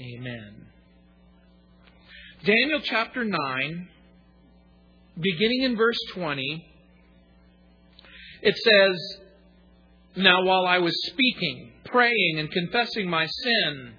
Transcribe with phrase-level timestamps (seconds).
[0.00, 0.66] Amen.
[2.44, 3.88] Daniel chapter 9,
[5.20, 6.66] beginning in verse 20,
[8.42, 9.18] it says,
[10.16, 13.94] Now while I was speaking, praying, and confessing my sin,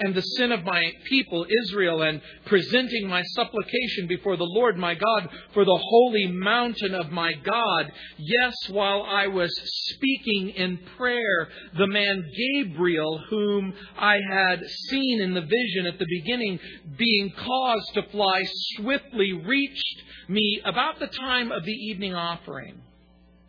[0.00, 4.94] and the sin of my people Israel and presenting my supplication before the Lord my
[4.94, 7.92] God for the holy mountain of my God.
[8.18, 9.50] Yes, while I was
[9.90, 16.06] speaking in prayer, the man Gabriel, whom I had seen in the vision at the
[16.08, 16.58] beginning,
[16.96, 18.42] being caused to fly
[18.76, 22.80] swiftly, reached me about the time of the evening offering.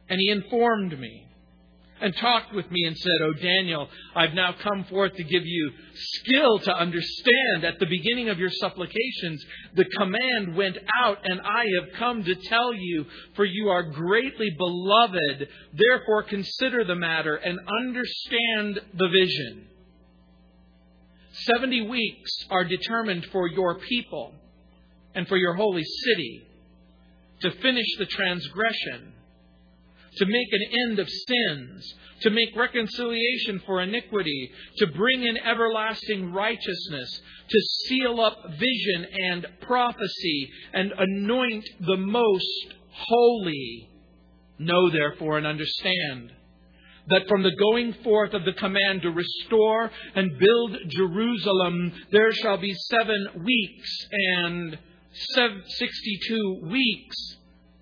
[0.09, 1.30] And he informed me
[2.01, 5.71] and talked with me and said, Oh, Daniel, I've now come forth to give you
[5.95, 7.63] skill to understand.
[7.63, 9.43] At the beginning of your supplications,
[9.75, 13.05] the command went out, and I have come to tell you,
[13.35, 15.47] for you are greatly beloved.
[15.73, 19.67] Therefore, consider the matter and understand the vision.
[21.33, 24.33] Seventy weeks are determined for your people
[25.13, 26.47] and for your holy city
[27.41, 29.13] to finish the transgression
[30.17, 36.31] to make an end of sins, to make reconciliation for iniquity, to bring in everlasting
[36.33, 43.89] righteousness, to seal up vision and prophecy, and anoint the most holy.
[44.59, 46.31] Know therefore and understand
[47.07, 52.57] that from the going forth of the command to restore and build Jerusalem, there shall
[52.57, 54.77] be seven weeks and
[55.65, 57.37] 62 weeks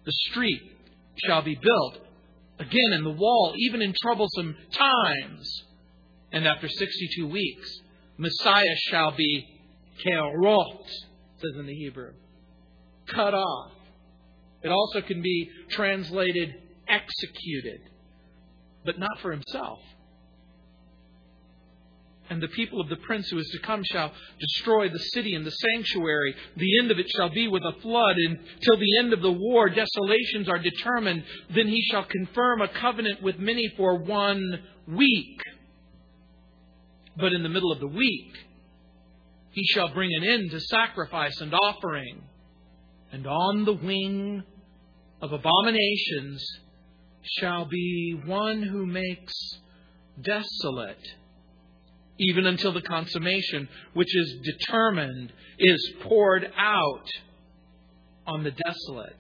[0.06, 0.62] the street
[1.26, 2.09] shall be built
[2.60, 5.64] again in the wall, even in troublesome times.
[6.32, 7.70] And after 62 weeks,
[8.18, 9.46] Messiah shall be
[10.06, 10.86] kerot,
[11.38, 12.12] says in the Hebrew,
[13.08, 13.72] cut off.
[14.62, 16.54] It also can be translated
[16.88, 17.82] executed,
[18.84, 19.80] but not for himself
[22.30, 25.46] and the people of the prince who is to come shall destroy the city and
[25.46, 26.36] the sanctuary.
[26.58, 29.32] The end of it shall be with a flood, and till the end of the
[29.32, 31.24] war desolations are determined.
[31.54, 35.42] Then he shall confirm a covenant with many for one week.
[37.18, 38.38] But in the middle of the week,
[39.52, 42.22] he shall bring an end to sacrifice and offering.
[43.12, 44.44] And on the wing
[45.22, 46.46] of abominations
[47.24, 49.34] shall be one who makes
[50.22, 51.06] desolate
[52.20, 57.08] even until the consummation, which is determined, is poured out
[58.28, 59.16] on the desolate.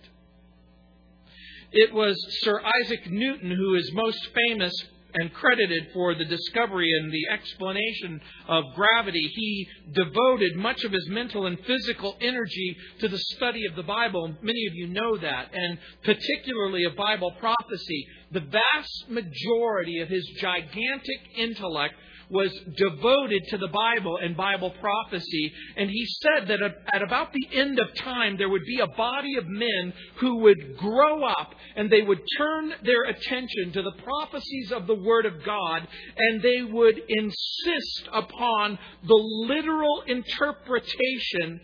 [1.71, 4.73] It was Sir Isaac Newton who is most famous
[5.13, 9.31] and credited for the discovery and the explanation of gravity.
[9.33, 14.35] He devoted much of his mental and physical energy to the study of the Bible.
[14.41, 18.05] Many of you know that, and particularly of Bible prophecy.
[18.31, 21.95] The vast majority of his gigantic intellect
[22.29, 25.51] was devoted to the Bible and Bible prophecy.
[25.77, 26.59] And he said that
[26.93, 30.77] at about the end of time, there would be a body of men who would
[30.77, 35.43] grow up and they would turn their attention to the prophecies of the Word of
[35.43, 35.87] God
[36.17, 39.15] and they would insist upon the
[39.47, 41.59] literal interpretation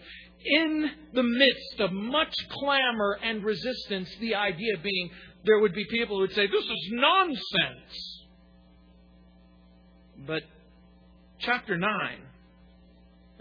[0.45, 5.09] in the midst of much clamor and resistance, the idea being
[5.43, 8.15] there would be people who would say, This is nonsense.
[10.27, 10.43] But
[11.39, 11.89] chapter 9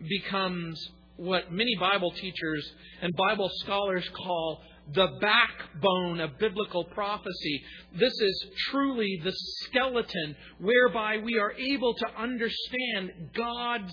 [0.09, 2.69] becomes what many Bible teachers
[3.03, 4.63] and Bible scholars call
[4.93, 7.63] the backbone of biblical prophecy.
[7.99, 13.93] This is truly the skeleton whereby we are able to understand God's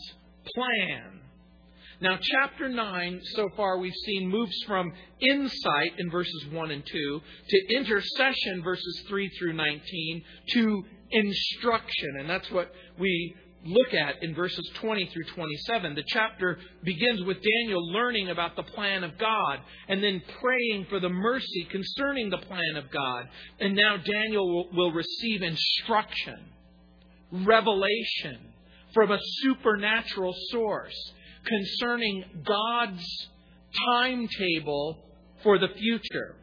[0.54, 1.22] plan.
[2.02, 4.92] Now, chapter 9, so far we've seen, moves from
[5.22, 10.24] insight in verses 1 and 2 to intercession, verses 3 through 19,
[10.54, 12.10] to instruction.
[12.20, 15.96] And that's what we look at in verses 20 through 27.
[15.96, 21.00] The chapter begins with Daniel learning about the plan of God and then praying for
[21.00, 23.28] the mercy concerning the plan of God.
[23.60, 26.38] And now Daniel will, receive instruction,
[27.32, 28.54] revelation
[28.94, 31.14] from a supernatural source
[31.46, 33.30] concerning God's
[33.90, 35.06] timetable
[35.44, 36.36] for the future.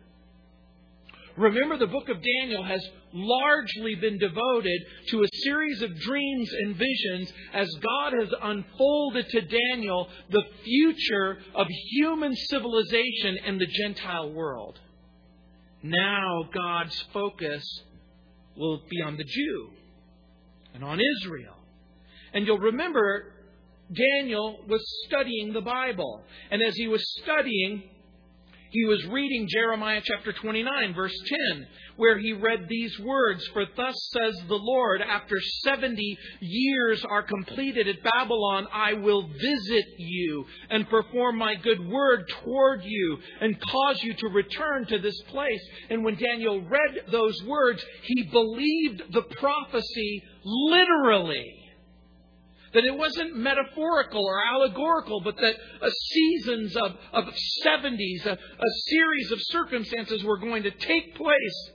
[1.36, 6.76] Remember, the book of Daniel has largely been devoted to a series of dreams and
[6.76, 14.32] visions as God has unfolded to Daniel the future of human civilization in the Gentile
[14.32, 14.78] world.
[15.82, 17.64] Now, God's focus
[18.56, 19.70] will be on the Jew
[20.74, 21.54] and on Israel.
[22.32, 23.32] And you'll remember
[23.92, 26.22] Daniel was studying the Bible.
[26.50, 27.84] And as he was studying,
[28.70, 31.14] he was reading Jeremiah chapter 29, verse
[31.54, 31.66] 10,
[31.96, 37.88] where he read these words For thus says the Lord, after 70 years are completed
[37.88, 44.02] at Babylon, I will visit you and perform my good word toward you and cause
[44.02, 45.62] you to return to this place.
[45.88, 51.57] And when Daniel read those words, he believed the prophecy literally
[52.74, 57.24] that it wasn't metaphorical or allegorical, but that a seasons of, of
[57.64, 61.70] 70s, a, uh, a series of circumstances were going to take place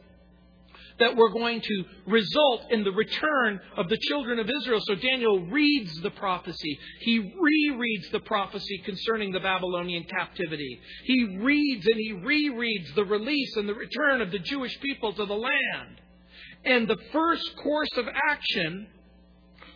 [1.00, 4.80] that were going to result in the return of the children of Israel.
[4.84, 6.80] So Daniel reads the prophecy.
[7.00, 10.80] He rereads the prophecy concerning the Babylonian captivity.
[11.06, 15.26] He reads and he rereads the release and the return of the Jewish people to
[15.26, 16.02] the land.
[16.66, 18.88] And the first course of action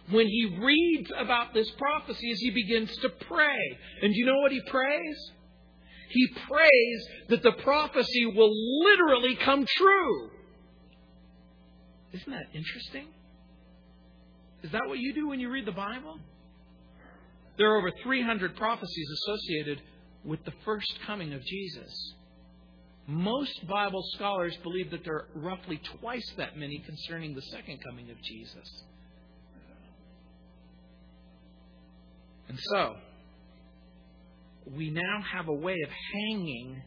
[0.09, 3.77] when he reads about this prophecy is he begins to pray.
[4.01, 5.31] And do you know what he prays?
[6.09, 10.30] He prays that the prophecy will literally come true.
[12.13, 13.07] Isn't that interesting?
[14.63, 16.18] Is that what you do when you read the Bible?
[17.57, 19.81] There are over 300 prophecies associated
[20.24, 22.13] with the first coming of Jesus.
[23.07, 28.10] Most Bible scholars believe that there are roughly twice that many concerning the second coming
[28.10, 28.83] of Jesus.
[32.49, 32.95] And so,
[34.75, 36.81] we now have a way of hanging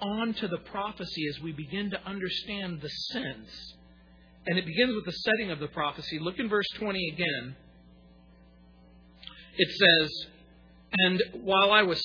[0.00, 3.74] onto the prophecy as we begin to understand the sense.
[4.46, 6.18] And it begins with the setting of the prophecy.
[6.18, 7.56] Look in verse 20 again.
[9.56, 10.10] It says,
[10.92, 12.00] And while I was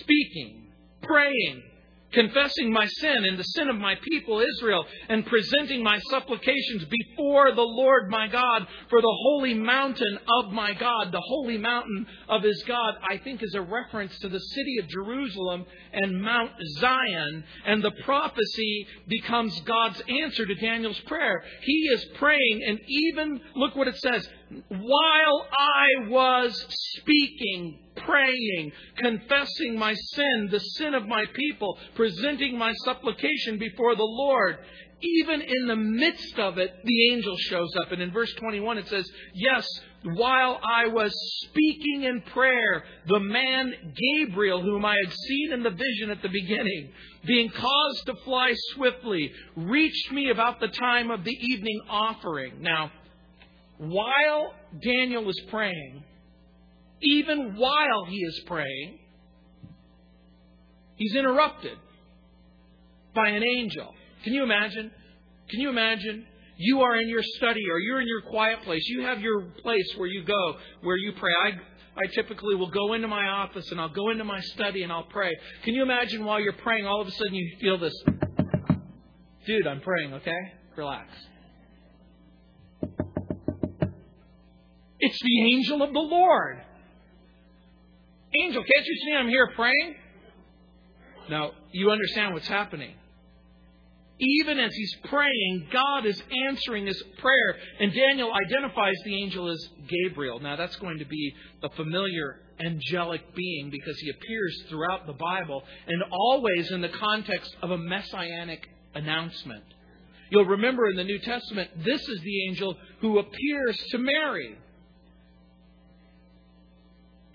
[0.00, 1.62] speaking, praying,
[2.12, 7.52] confessing my sin and the sin of my people Israel, and presenting my supplications before
[7.52, 11.12] the Lord my God for the holy mountain of my God.
[11.12, 14.88] The holy mountain of his God, I think, is a reference to the city of
[14.88, 21.42] Jerusalem and Mount Zion, and the prophecy becomes God's answer to Daniel's prayer.
[21.62, 24.28] He is praying, and even, look what it says,
[24.68, 26.66] while I was
[26.98, 34.04] speaking, praying, confessing my sin, the sin of my people, presenting my supplication before the
[34.04, 34.58] Lord,
[35.02, 37.92] even in the midst of it, the angel shows up.
[37.92, 39.68] And in verse 21 it says, Yes,
[40.04, 41.12] while I was
[41.48, 46.28] speaking in prayer, the man Gabriel, whom I had seen in the vision at the
[46.28, 46.90] beginning,
[47.26, 52.62] being caused to fly swiftly, reached me about the time of the evening offering.
[52.62, 52.90] Now,
[53.78, 56.02] while Daniel is praying,
[57.02, 58.98] even while he is praying,
[60.96, 61.76] he's interrupted
[63.14, 63.94] by an angel.
[64.24, 64.90] Can you imagine?
[65.48, 66.26] Can you imagine?
[66.58, 68.82] You are in your study or you're in your quiet place.
[68.86, 71.32] You have your place where you go, where you pray.
[71.44, 74.90] I, I typically will go into my office and I'll go into my study and
[74.90, 75.32] I'll pray.
[75.64, 77.92] Can you imagine while you're praying, all of a sudden you feel this?
[79.46, 80.40] Dude, I'm praying, okay?
[80.76, 81.08] Relax.
[84.98, 86.62] It's the angel of the Lord.
[88.38, 89.94] Angel, can't you see I'm here praying?
[91.28, 92.94] Now, you understand what's happening.
[94.18, 97.56] Even as he's praying, God is answering his prayer.
[97.80, 100.40] And Daniel identifies the angel as Gabriel.
[100.40, 105.62] Now, that's going to be a familiar angelic being because he appears throughout the Bible
[105.86, 109.64] and always in the context of a messianic announcement.
[110.30, 114.56] You'll remember in the New Testament, this is the angel who appears to Mary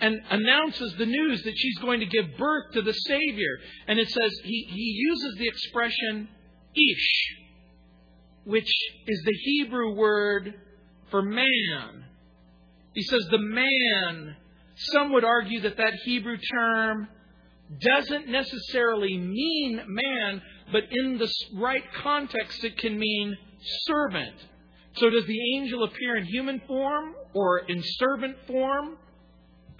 [0.01, 3.60] and announces the news that she's going to give birth to the Savior.
[3.88, 6.27] And it says he, he uses the expression
[6.75, 7.38] ish,
[8.43, 8.72] which
[9.08, 10.55] is the Hebrew word
[11.12, 12.05] for man.
[12.96, 14.36] He says the man,
[14.75, 17.08] some would argue that that Hebrew term
[17.79, 20.41] doesn't necessarily mean man,
[20.72, 23.38] but in the right context it can mean
[23.86, 24.36] servant.
[24.96, 28.98] So does the angel appear in human form or in servant form?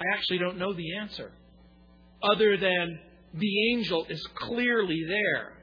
[0.02, 1.32] I actually don't know the answer,
[2.24, 3.00] other than
[3.34, 5.54] the angel is clearly there.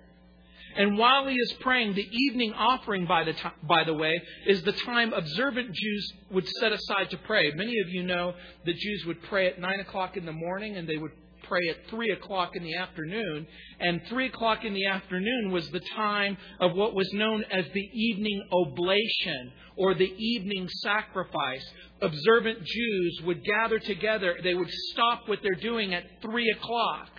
[0.77, 4.63] And while he is praying, the evening offering, by the, t- by the way, is
[4.63, 7.51] the time observant Jews would set aside to pray.
[7.53, 10.89] Many of you know that Jews would pray at 9 o'clock in the morning and
[10.89, 11.11] they would
[11.49, 13.47] pray at 3 o'clock in the afternoon.
[13.81, 17.89] And 3 o'clock in the afternoon was the time of what was known as the
[17.93, 21.65] evening oblation or the evening sacrifice.
[22.01, 24.37] Observant Jews would gather together.
[24.43, 27.11] They would stop what they're doing at 3 o'clock.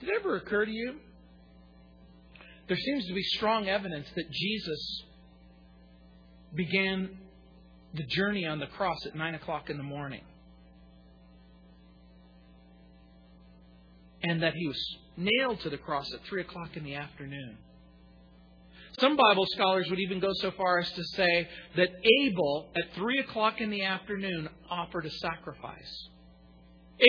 [0.00, 0.96] Did it ever occur to you?
[2.68, 5.04] There seems to be strong evidence that Jesus
[6.54, 7.10] began
[7.94, 10.22] the journey on the cross at 9 o'clock in the morning.
[14.22, 17.56] And that he was nailed to the cross at 3 o'clock in the afternoon.
[18.98, 21.88] Some Bible scholars would even go so far as to say that
[22.20, 26.08] Abel, at 3 o'clock in the afternoon, offered a sacrifice.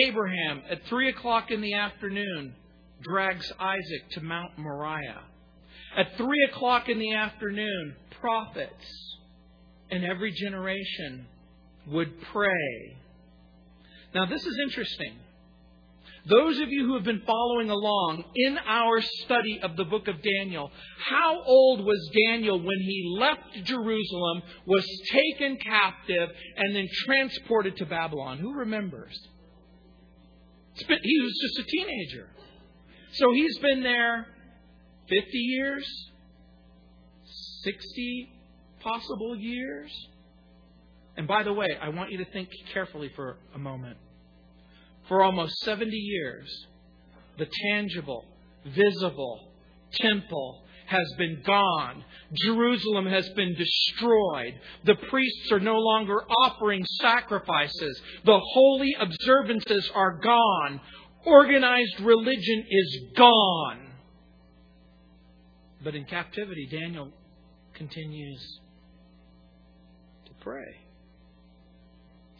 [0.02, 2.54] Abraham, at 3 o'clock in the afternoon,
[3.02, 5.22] drags Isaac to Mount Moriah.
[5.96, 9.16] At 3 o'clock in the afternoon, prophets
[9.90, 11.26] in every generation
[11.88, 12.96] would pray.
[14.14, 15.18] Now, this is interesting.
[16.26, 20.16] Those of you who have been following along in our study of the book of
[20.22, 20.70] Daniel,
[21.10, 27.86] how old was Daniel when he left Jerusalem, was taken captive, and then transported to
[27.86, 28.38] Babylon?
[28.38, 29.14] Who remembers?
[30.88, 32.28] Been, he was just a teenager.
[33.12, 34.26] So he's been there
[35.08, 35.86] 50 years,
[37.64, 38.30] 60
[38.80, 39.92] possible years.
[41.16, 43.98] And by the way, I want you to think carefully for a moment.
[45.08, 46.66] For almost 70 years,
[47.38, 48.24] the tangible,
[48.64, 49.52] visible
[49.92, 52.04] temple has been gone.
[52.32, 54.54] Jerusalem has been destroyed.
[54.84, 58.00] The priests are no longer offering sacrifices.
[58.24, 60.80] The holy observances are gone.
[61.24, 63.92] Organized religion is gone.
[65.82, 67.10] But in captivity, Daniel
[67.74, 68.60] continues
[70.26, 70.80] to pray,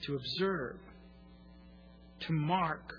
[0.05, 0.77] to observe,
[2.21, 2.93] to mark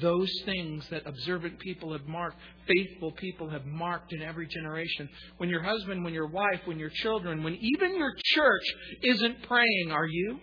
[0.00, 5.08] those things that observant people have marked, faithful people have marked in every generation.
[5.36, 8.64] When your husband, when your wife, when your children, when even your church
[9.02, 10.40] isn't praying, are you?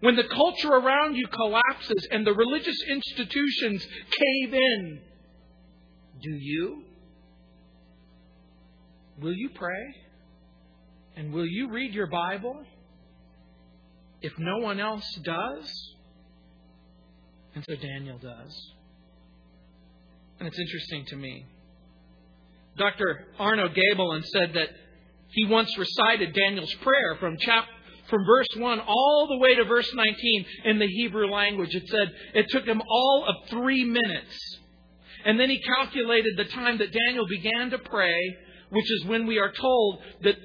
[0.00, 5.00] When the culture around you collapses and the religious institutions cave in,
[6.22, 6.82] do you?
[9.20, 9.94] Will you pray?
[11.16, 12.64] And will you read your Bible?
[14.20, 15.91] If no one else does?
[17.54, 18.72] And so Daniel does.
[20.38, 21.46] And it's interesting to me.
[22.76, 23.26] Dr.
[23.38, 24.68] Arno Gaebelein said that
[25.28, 27.66] he once recited Daniel's prayer from chap
[28.08, 31.74] from verse 1 all the way to verse 19 in the Hebrew language.
[31.74, 34.58] It said it took him all of three minutes.
[35.24, 38.36] And then he calculated the time that Daniel began to pray,
[38.70, 40.36] which is when we are told that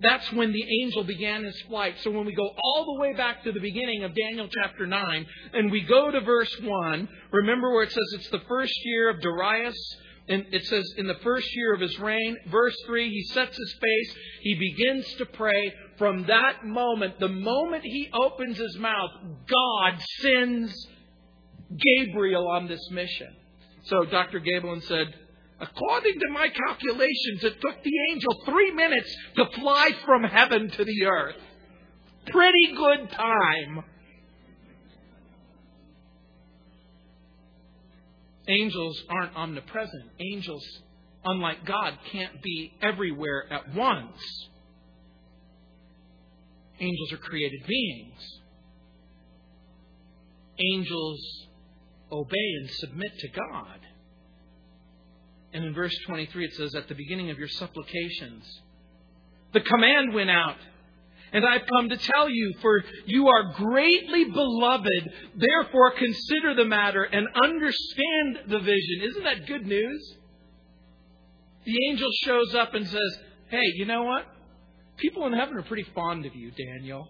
[0.00, 1.94] that's when the angel began his flight.
[2.02, 5.26] So when we go all the way back to the beginning of Daniel chapter 9,
[5.54, 9.20] and we go to verse 1, remember where it says it's the first year of
[9.20, 9.96] Darius,
[10.28, 13.76] and it says in the first year of his reign, verse 3, he sets his
[13.80, 15.72] face, he begins to pray.
[15.98, 19.10] From that moment, the moment he opens his mouth,
[19.48, 20.74] God sends
[21.74, 23.34] Gabriel on this mission.
[23.84, 24.40] So Dr.
[24.40, 25.06] Gaebelein said,
[25.58, 30.84] According to my calculations, it took the angel three minutes to fly from heaven to
[30.84, 31.36] the earth.
[32.26, 33.84] Pretty good time.
[38.48, 40.10] Angels aren't omnipresent.
[40.20, 40.64] Angels,
[41.24, 44.20] unlike God, can't be everywhere at once.
[46.78, 48.40] Angels are created beings.
[50.58, 51.46] Angels
[52.12, 53.85] obey and submit to God.
[55.56, 58.44] And in verse 23, it says, At the beginning of your supplications,
[59.54, 60.58] the command went out.
[61.32, 65.10] And I've come to tell you, for you are greatly beloved.
[65.34, 69.00] Therefore, consider the matter and understand the vision.
[69.04, 70.16] Isn't that good news?
[71.64, 74.26] The angel shows up and says, Hey, you know what?
[74.98, 77.08] People in heaven are pretty fond of you, Daniel.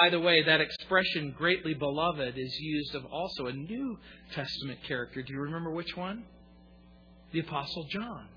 [0.00, 3.98] By the way, that expression, greatly beloved, is used of also a New
[4.34, 5.20] Testament character.
[5.22, 6.24] Do you remember which one?
[7.32, 8.28] The Apostle John.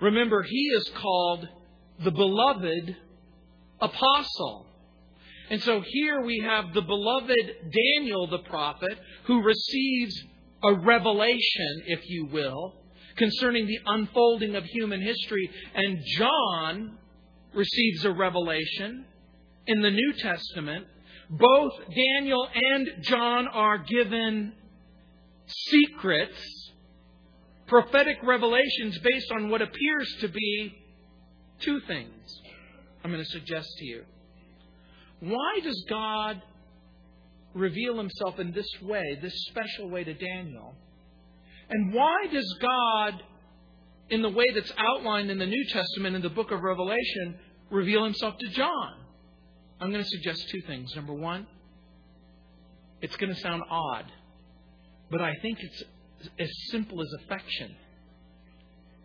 [0.00, 1.48] Remember, he is called
[2.04, 2.96] the beloved
[3.80, 4.66] apostle.
[5.50, 10.14] And so here we have the beloved Daniel the prophet who receives
[10.62, 12.74] a revelation, if you will,
[13.16, 15.50] concerning the unfolding of human history.
[15.74, 16.98] And John
[17.54, 19.04] receives a revelation
[19.66, 20.86] in the New Testament.
[21.30, 24.52] Both Daniel and John are given
[25.46, 26.57] secrets
[27.68, 30.74] prophetic revelations based on what appears to be
[31.60, 32.40] two things
[33.04, 34.04] I'm going to suggest to you.
[35.20, 36.42] Why does God
[37.54, 40.74] reveal himself in this way, this special way to Daniel?
[41.70, 43.22] And why does God,
[44.10, 47.38] in the way that's outlined in the New Testament in the book of Revelation,
[47.70, 48.94] reveal himself to John?
[49.80, 50.94] I'm going to suggest two things.
[50.96, 51.46] Number one,
[53.00, 54.06] it's going to sound odd,
[55.10, 55.82] but I think it's
[56.38, 57.74] as simple as affection.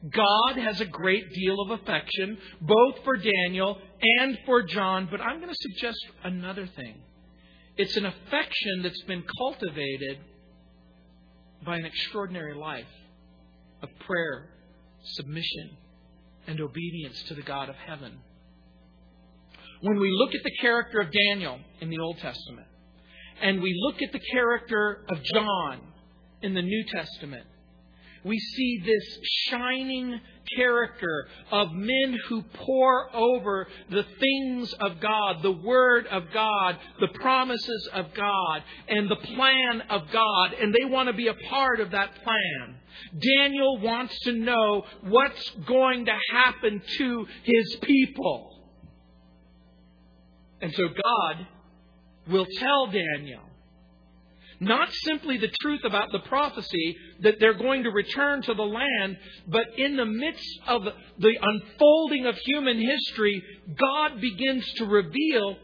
[0.10, 3.78] God has a great deal of affection, both for Daniel
[4.20, 6.96] and for John, but I'm going to suggest another thing.
[7.78, 10.20] It's an affection that's been cultivated
[11.66, 12.86] by an extraordinary life
[13.82, 14.50] of prayer,
[15.04, 15.78] submission,
[16.48, 18.20] and obedience to the God of heaven.
[19.82, 22.68] When we look at the character of Daniel in the Old Testament,
[23.42, 25.93] and we look at the character of John
[26.44, 27.46] in the New Testament,
[28.24, 29.20] we see this
[29.50, 30.20] shining
[30.56, 37.08] character of men who pore over the things of God, the Word of God, the
[37.20, 41.80] promises of God, and the plan of God, and they want to be a part
[41.80, 42.76] of that plan.
[43.38, 48.50] Daniel wants to know what's going to happen to his people.
[50.62, 51.48] And so God
[52.30, 53.42] will tell Daniel
[54.64, 59.18] not simply the truth about the prophecy that they're going to return to the land,
[59.48, 60.84] but in the midst of
[61.20, 63.44] the unfolding of human history,
[63.78, 65.58] God begins to reveal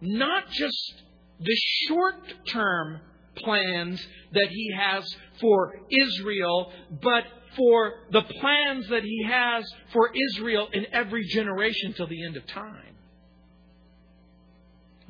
[0.00, 1.02] not just
[1.40, 1.56] the
[1.88, 3.00] short term
[3.36, 7.24] plans that He has for Israel, but
[7.56, 12.46] for the plans that He has for Israel in every generation till the end of
[12.46, 12.96] time.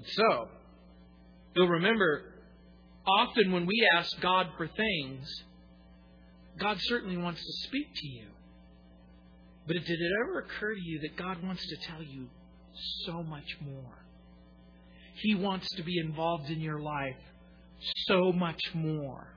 [0.05, 0.49] So,
[1.55, 2.36] you'll remember
[3.07, 5.29] often when we ask God for things,
[6.59, 8.27] God certainly wants to speak to you.
[9.67, 12.29] But did it ever occur to you that God wants to tell you
[13.05, 14.05] so much more?
[15.23, 17.17] He wants to be involved in your life
[18.07, 19.29] so much more.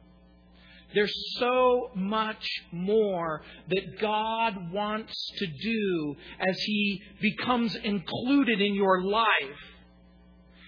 [0.94, 9.04] There's so much more that God wants to do as He becomes included in your
[9.04, 9.60] life.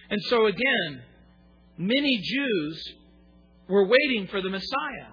[0.10, 1.02] And so, again,
[1.82, 2.94] many Jews
[3.68, 5.12] were waiting for the Messiah.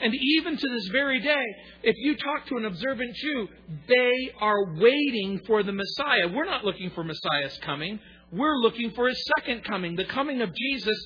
[0.00, 1.44] And even to this very day,
[1.82, 3.48] if you talk to an observant Jew,
[3.88, 6.28] they are waiting for the Messiah.
[6.28, 7.98] We're not looking for Messiah's coming.
[8.32, 9.96] We're looking for his second coming.
[9.96, 10.98] The coming of Jesus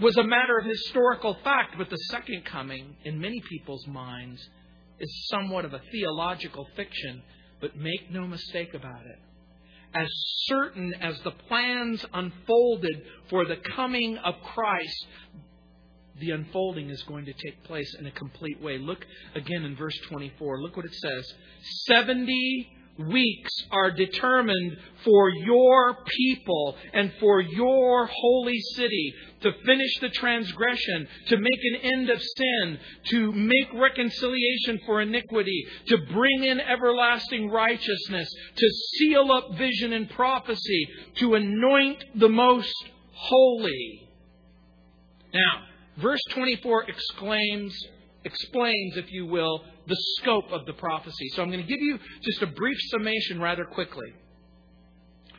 [0.00, 4.40] was a matter of historical fact, but the second coming, in many people's minds,
[5.00, 7.22] is somewhat of a theological fiction.
[7.60, 9.18] But make no mistake about it
[9.94, 10.08] as
[10.46, 15.06] certain as the plans unfolded for the coming of Christ,
[16.20, 18.78] the unfolding is going to take place in a complete way.
[18.78, 20.60] Look again in verse 24.
[20.60, 21.34] Look what it says
[21.86, 30.08] 70 weeks are determined for your people and for your holy city to finish the
[30.10, 36.60] transgression, to make an end of sin, to make reconciliation for iniquity, to bring in
[36.60, 42.74] everlasting righteousness, to seal up vision and prophecy, to anoint the most
[43.12, 44.08] holy.
[45.32, 45.62] Now,
[45.98, 47.78] verse 24 exclaims,
[48.24, 51.28] explains, if you will, the scope of the prophecy.
[51.34, 54.08] So I'm going to give you just a brief summation rather quickly.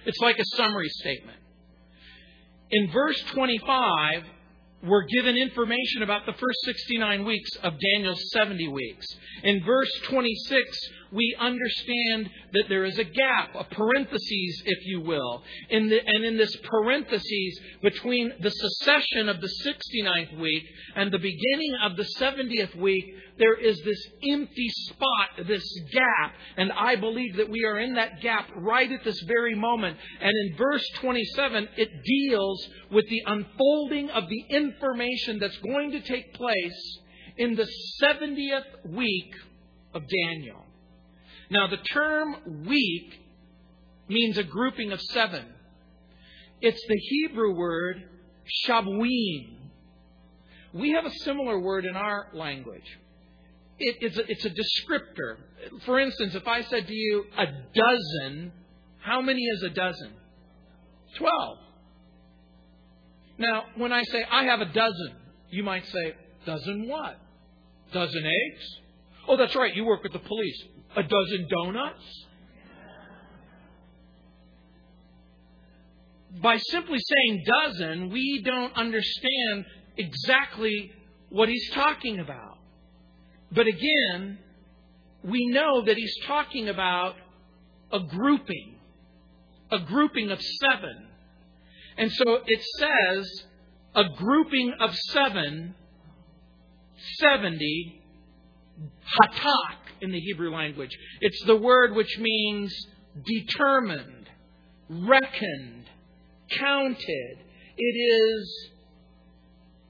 [0.06, 1.38] It's like a summary statement.
[2.72, 4.24] In verse 25,
[4.84, 9.06] we're given information about the first 69 weeks of Daniel's 70 weeks.
[9.44, 10.80] In verse 26,
[11.12, 15.44] we understand that there is a gap, a parenthesis, if you will.
[15.70, 20.64] In the, and in this parenthesis between the secession of the 69th week
[20.96, 23.06] and the beginning of the 70th week,
[23.38, 26.34] there is this empty spot, this gap.
[26.58, 29.98] And I believe that we are in that gap right at this very moment.
[30.20, 36.02] And in verse 27, it deals with the unfolding of the information that's going to
[36.02, 37.00] take place
[37.38, 37.68] in the
[38.04, 39.34] 70th week
[39.94, 40.66] of Daniel.
[41.50, 43.20] Now, the term week
[44.08, 45.46] means a grouping of seven.
[46.62, 48.04] It's the Hebrew word
[48.68, 49.56] shabuim.
[50.74, 52.98] We have a similar word in our language.
[53.80, 55.38] It, it's, a, it's a descriptor.
[55.86, 58.52] For instance, if I said to you a dozen,
[59.00, 60.12] how many is a dozen?
[61.18, 61.58] Twelve.
[63.38, 65.16] Now, when I say I have a dozen,
[65.50, 66.14] you might say,
[66.46, 67.18] dozen what?
[67.94, 68.66] Dozen eggs?
[69.28, 70.64] Oh, that's right, you work with the police.
[70.96, 72.26] A dozen donuts?
[76.42, 79.66] By simply saying dozen, we don't understand
[79.98, 80.92] exactly
[81.30, 82.58] what he's talking about.
[83.52, 84.40] But again,
[85.24, 87.16] we know that he's talking about
[87.92, 88.76] a grouping,
[89.72, 91.08] a grouping of seven.
[91.98, 93.44] And so it says
[93.96, 95.76] a grouping of seven,
[97.20, 98.02] 70,
[99.20, 100.98] hatak in the Hebrew language.
[101.22, 102.74] It's the word which means
[103.26, 104.30] determined,
[104.90, 105.86] reckoned,
[106.52, 107.38] counted.
[107.78, 108.70] It is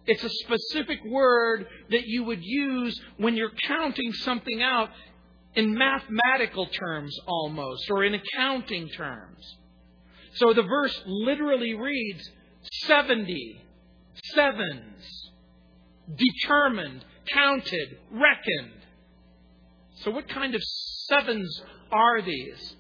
[0.09, 4.89] it's a specific word that you would use when you're counting something out
[5.55, 9.57] in mathematical terms almost, or in accounting terms.
[10.33, 12.27] So the verse literally reads
[12.85, 13.61] 70
[14.33, 15.31] sevens,
[16.15, 18.78] determined, counted, reckoned.
[20.03, 22.75] So, what kind of sevens are these?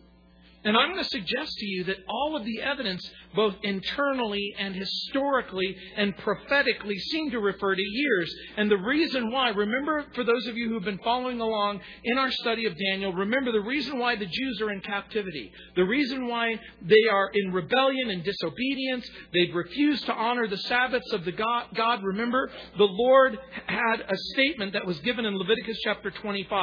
[0.63, 4.75] And I'm going to suggest to you that all of the evidence, both internally and
[4.75, 8.33] historically and prophetically, seem to refer to years.
[8.57, 12.31] And the reason why, remember, for those of you who've been following along in our
[12.31, 16.59] study of Daniel, remember the reason why the Jews are in captivity, the reason why
[16.81, 21.67] they are in rebellion and disobedience, they've refused to honor the Sabbaths of the God.
[21.75, 22.03] God.
[22.03, 23.37] Remember, the Lord
[23.67, 26.61] had a statement that was given in Leviticus chapter 25.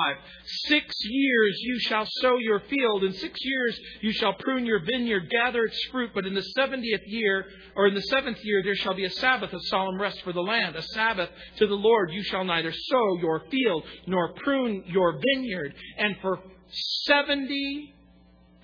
[0.67, 5.31] Six years you shall sow your field, and six years you shall prune your vineyard,
[5.31, 7.45] gather its fruit, but in the seventieth year,
[7.77, 10.41] or in the seventh year, there shall be a Sabbath of solemn rest for the
[10.41, 12.11] land, a Sabbath to the Lord.
[12.13, 15.75] You shall neither sow your field nor prune your vineyard.
[15.99, 16.41] And for
[17.05, 17.95] seventy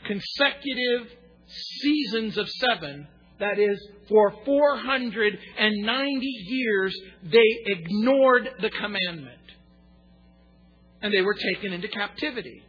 [0.05, 1.09] consecutive
[1.47, 3.07] seasons of seven,
[3.39, 3.79] that is,
[4.09, 9.39] for 490 years, they ignored the commandment.
[11.01, 12.63] And they were taken into captivity.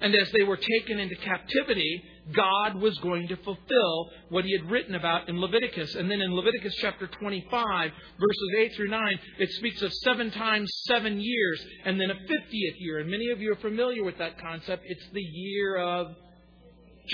[0.00, 2.02] And as they were taken into captivity,
[2.34, 5.94] God was going to fulfill what he had written about in Leviticus.
[5.94, 10.70] And then in Leviticus chapter 25, verses 8 through 9, it speaks of seven times
[10.86, 12.98] seven years and then a 50th year.
[12.98, 14.82] And many of you are familiar with that concept.
[14.86, 16.08] It's the year of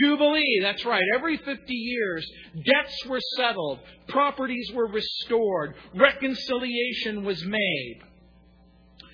[0.01, 0.61] Jubilee.
[0.63, 1.03] That's right.
[1.15, 8.01] Every 50 years, debts were settled, properties were restored, reconciliation was made.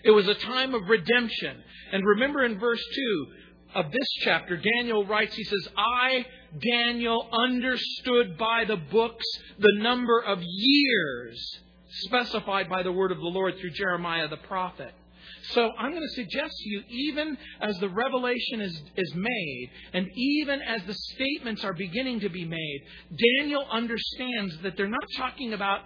[0.04, 1.62] It was a time of redemption.
[1.92, 3.26] And remember in verse 2,
[3.74, 6.24] of this chapter, Daniel writes, he says, I,
[6.58, 9.24] Daniel, understood by the books
[9.58, 14.92] the number of years specified by the word of the Lord through Jeremiah the prophet.
[15.52, 20.06] So I'm going to suggest to you, even as the revelation is, is made, and
[20.14, 22.82] even as the statements are beginning to be made,
[23.38, 25.80] Daniel understands that they're not talking about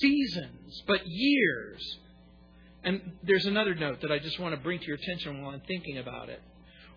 [0.00, 1.98] seasons, but years.
[2.82, 5.62] And there's another note that I just want to bring to your attention while I'm
[5.66, 6.40] thinking about it.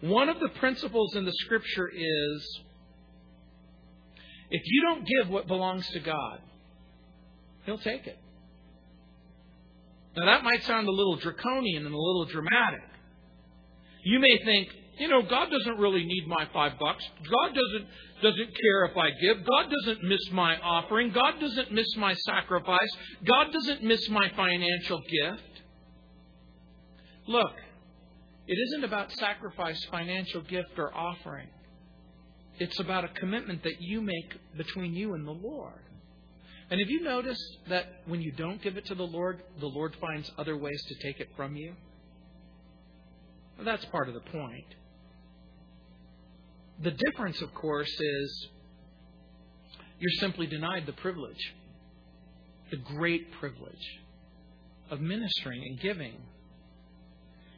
[0.01, 2.59] One of the principles in the scripture is
[4.49, 6.39] if you don't give what belongs to God,
[7.65, 8.17] He'll take it.
[10.15, 12.81] Now, that might sound a little draconian and a little dramatic.
[14.03, 17.03] You may think, you know, God doesn't really need my five bucks.
[17.29, 17.87] God doesn't
[18.21, 19.45] doesn't care if I give.
[19.45, 21.11] God doesn't miss my offering.
[21.11, 22.89] God doesn't miss my sacrifice.
[23.23, 25.61] God doesn't miss my financial gift.
[27.27, 27.51] Look,
[28.47, 31.47] it isn't about sacrifice, financial gift, or offering.
[32.59, 35.81] It's about a commitment that you make between you and the Lord.
[36.69, 39.95] And have you noticed that when you don't give it to the Lord, the Lord
[40.01, 41.73] finds other ways to take it from you?
[43.57, 44.65] Well, that's part of the point.
[46.83, 48.47] The difference, of course, is
[49.99, 51.53] you're simply denied the privilege,
[52.69, 53.99] the great privilege
[54.91, 56.15] of ministering and giving.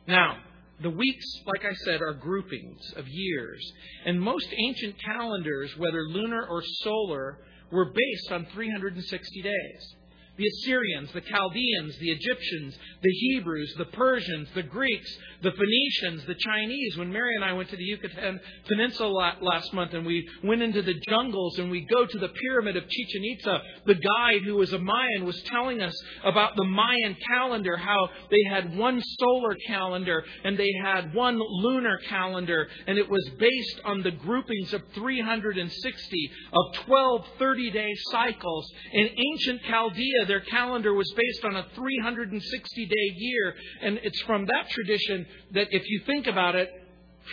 [0.08, 0.38] Now,
[0.82, 3.62] the weeks, like I said, are groupings of years.
[4.06, 7.40] And most ancient calendars, whether lunar or solar,
[7.72, 9.96] were based on 360 days
[10.40, 15.10] the Assyrians, the Chaldeans, the Egyptians, the Hebrews, the Persians, the Greeks,
[15.44, 16.98] the Phoenicians, the Chinese.
[16.98, 20.82] When Mary and I went to the Yucatan Peninsula last month and we went into
[20.82, 24.72] the jungles and we go to the pyramid of Chichen Itza, the guide who was
[24.72, 30.24] a Mayan was telling us about the Mayan calendar, how they had one solar calendar
[30.46, 36.32] and they had one lunar calendar, and it was based on the groupings of 360
[36.54, 38.72] of 12 30 day cycles.
[38.94, 43.56] In ancient Chaldea, their calendar was based on a 360 day year.
[43.82, 46.70] And it's from that tradition that if you think about it,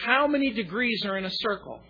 [0.04, 1.80] how many degrees are in a circle?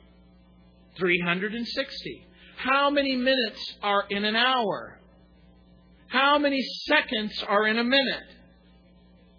[0.99, 2.27] 360.
[2.59, 4.99] How many minutes are in an hour?
[6.09, 8.23] How many seconds are in a minute?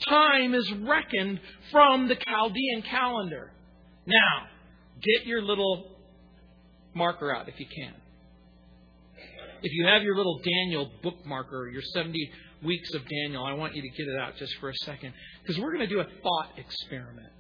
[0.08, 1.40] Time is reckoned
[1.72, 3.52] from the Chaldean calendar.
[4.06, 4.48] Now,
[5.02, 5.96] get your little
[6.94, 7.94] marker out if you can
[9.62, 12.32] if you have your little Daniel bookmarker, your 70
[12.64, 15.60] weeks of Daniel, I want you to get it out just for a second because
[15.60, 17.32] we're going to do a thought experiment.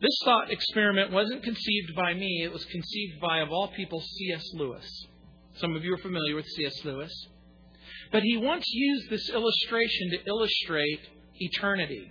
[0.00, 4.44] This thought experiment wasn't conceived by me, it was conceived by, of all people, C.S.
[4.54, 4.84] Lewis.
[5.56, 6.84] Some of you are familiar with C.S.
[6.84, 7.12] Lewis.
[8.10, 11.00] But he once used this illustration to illustrate
[11.36, 12.10] eternity.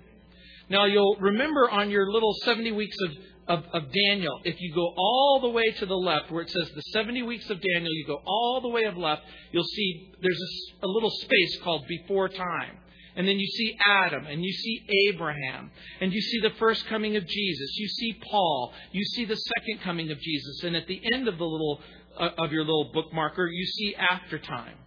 [0.70, 3.12] Now, you'll remember on your little 70 weeks of
[3.48, 6.70] of, of Daniel, if you go all the way to the left, where it says
[6.74, 10.42] the 70 weeks of Daniel, you go all the way of left, you'll see there's
[10.82, 12.78] a, a little space called before time.
[13.16, 15.70] And then you see Adam, and you see Abraham,
[16.02, 17.78] and you see the first coming of Jesus.
[17.78, 18.74] You see Paul.
[18.92, 20.64] You see the second coming of Jesus.
[20.64, 21.80] And at the end of the little
[22.20, 24.78] uh, of your little bookmarker, you see after time.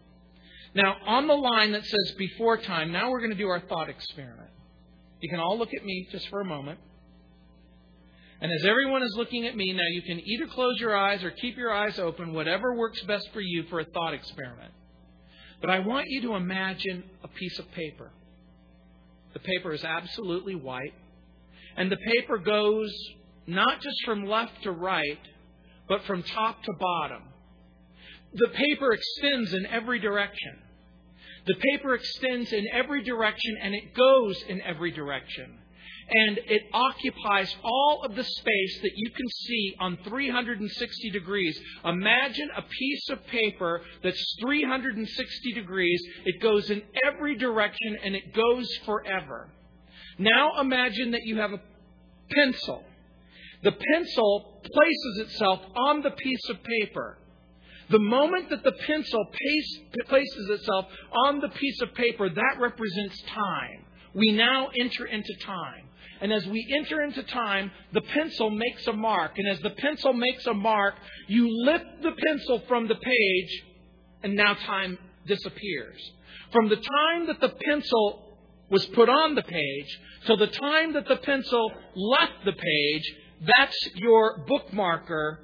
[0.74, 3.88] Now, on the line that says before time, now we're going to do our thought
[3.88, 4.50] experiment.
[5.20, 6.78] You can all look at me just for a moment.
[8.40, 11.30] And as everyone is looking at me, now you can either close your eyes or
[11.30, 14.72] keep your eyes open, whatever works best for you for a thought experiment.
[15.60, 18.10] But I want you to imagine a piece of paper.
[19.32, 20.94] The paper is absolutely white,
[21.76, 22.92] and the paper goes
[23.46, 25.20] not just from left to right,
[25.88, 27.22] but from top to bottom.
[28.34, 30.58] The paper extends in every direction.
[31.46, 35.58] The paper extends in every direction and it goes in every direction.
[36.08, 41.58] And it occupies all of the space that you can see on 360 degrees.
[41.84, 46.00] Imagine a piece of paper that's 360 degrees.
[46.24, 49.50] It goes in every direction and it goes forever.
[50.18, 51.60] Now imagine that you have a
[52.30, 52.84] pencil.
[53.62, 57.18] The pencil places itself on the piece of paper.
[57.90, 59.24] The moment that the pencil
[60.08, 60.86] places itself
[61.26, 63.84] on the piece of paper, that represents time.
[64.14, 65.85] We now enter into time.
[66.20, 69.32] And as we enter into time, the pencil makes a mark.
[69.38, 70.94] And as the pencil makes a mark,
[71.28, 73.64] you lift the pencil from the page,
[74.22, 76.00] and now time disappears.
[76.52, 78.38] From the time that the pencil
[78.70, 83.14] was put on the page till the time that the pencil left the page,
[83.46, 85.38] that's your bookmarker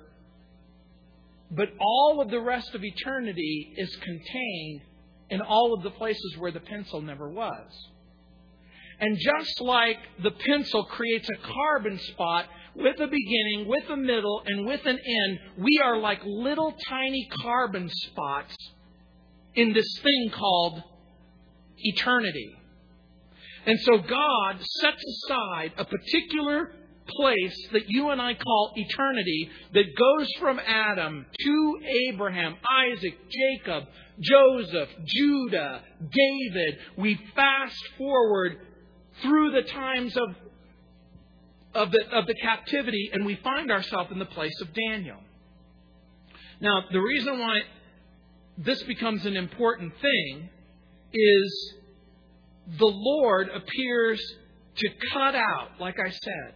[1.55, 4.81] but all of the rest of eternity is contained
[5.29, 7.91] in all of the places where the pencil never was.
[9.03, 14.43] And just like the pencil creates a carbon spot with a beginning, with a middle,
[14.47, 18.55] and with an end, we are like little tiny carbon spots
[19.57, 20.85] in this thing called
[21.79, 22.55] eternity.
[23.67, 26.73] And so God sets aside a particular
[27.09, 32.55] place that you and I call eternity that goes from Adam to Abraham,
[32.93, 33.89] Isaac, Jacob,
[34.21, 36.79] Joseph, Judah, David.
[36.97, 38.59] We fast forward
[39.23, 40.35] through the times of,
[41.75, 45.19] of, the, of the captivity and we find ourselves in the place of Daniel.
[46.61, 47.61] Now, the reason why
[48.59, 50.49] this becomes an important thing
[51.13, 51.75] is
[52.79, 54.23] the Lord appears
[54.77, 56.55] to cut out, like I said,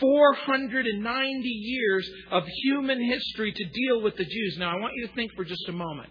[0.00, 4.56] 490 years of human history to deal with the Jews.
[4.58, 6.10] Now, I want you to think for just a moment.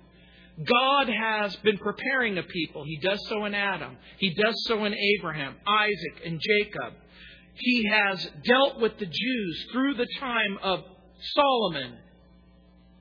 [0.64, 2.84] God has been preparing a people.
[2.86, 3.98] He does so in Adam.
[4.18, 6.94] He does so in Abraham, Isaac, and Jacob.
[7.56, 10.84] He has dealt with the Jews through the time of
[11.34, 11.98] Solomon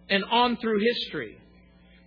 [0.09, 1.39] and on through history.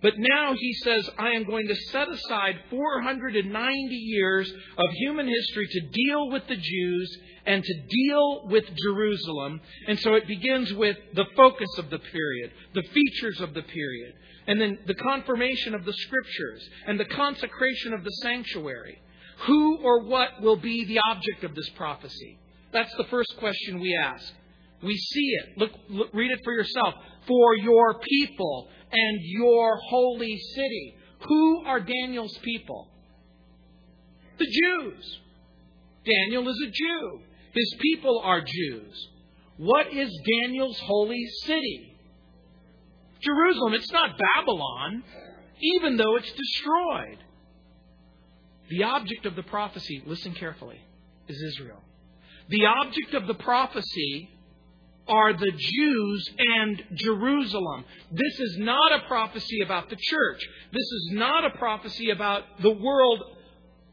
[0.00, 5.66] But now he says, I am going to set aside 490 years of human history
[5.66, 9.60] to deal with the Jews and to deal with Jerusalem.
[9.88, 14.14] And so it begins with the focus of the period, the features of the period,
[14.48, 18.98] and then the confirmation of the scriptures and the consecration of the sanctuary.
[19.46, 22.38] Who or what will be the object of this prophecy?
[22.72, 24.32] That's the first question we ask.
[24.82, 25.58] We see it.
[25.58, 26.94] Look, look, read it for yourself.
[27.26, 30.94] For your people and your holy city.
[31.28, 32.88] Who are Daniel's people?
[34.38, 35.18] The Jews.
[36.04, 37.20] Daniel is a Jew.
[37.52, 39.08] His people are Jews.
[39.58, 40.10] What is
[40.42, 41.87] Daniel's holy city?
[43.20, 43.74] Jerusalem.
[43.74, 45.02] It's not Babylon,
[45.60, 47.18] even though it's destroyed.
[48.70, 50.80] The object of the prophecy, listen carefully,
[51.26, 51.82] is Israel.
[52.48, 54.30] The object of the prophecy
[55.06, 57.84] are the Jews and Jerusalem.
[58.12, 60.46] This is not a prophecy about the church.
[60.70, 63.22] This is not a prophecy about the world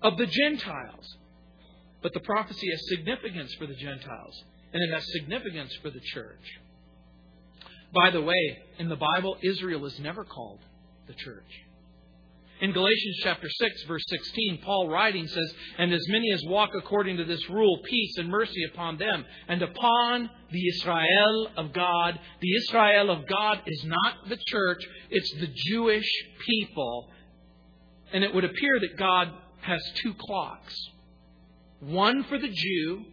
[0.01, 1.17] of the Gentiles.
[2.01, 6.43] But the prophecy has significance for the Gentiles, and it has significance for the church.
[7.95, 10.59] By the way, in the Bible, Israel is never called
[11.07, 11.65] the church.
[12.61, 17.17] In Galatians chapter 6, verse 16, Paul writing says, And as many as walk according
[17.17, 22.19] to this rule, peace and mercy upon them, and upon the Israel of God.
[22.39, 26.09] The Israel of God is not the church, it's the Jewish
[26.47, 27.09] people.
[28.13, 29.31] And it would appear that God
[29.61, 30.75] has two clocks
[31.81, 33.03] one for the Jew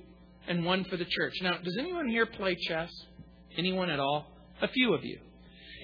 [0.47, 1.35] and one for the church.
[1.43, 2.91] Now, does anyone here play chess?
[3.59, 4.32] Anyone at all?
[4.63, 5.19] A few of you.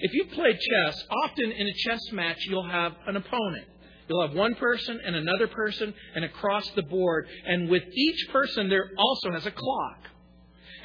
[0.01, 3.67] If you play chess, often in a chess match, you'll have an opponent.
[4.07, 7.27] You'll have one person and another person and across the board.
[7.45, 9.99] And with each person, there also has a clock.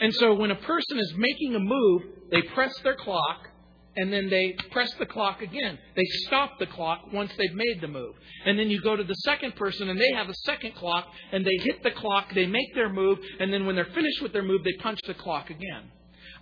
[0.00, 3.48] And so when a person is making a move, they press their clock
[3.96, 5.78] and then they press the clock again.
[5.94, 8.14] They stop the clock once they've made the move.
[8.44, 11.46] And then you go to the second person and they have a second clock and
[11.46, 14.42] they hit the clock, they make their move, and then when they're finished with their
[14.42, 15.92] move, they punch the clock again.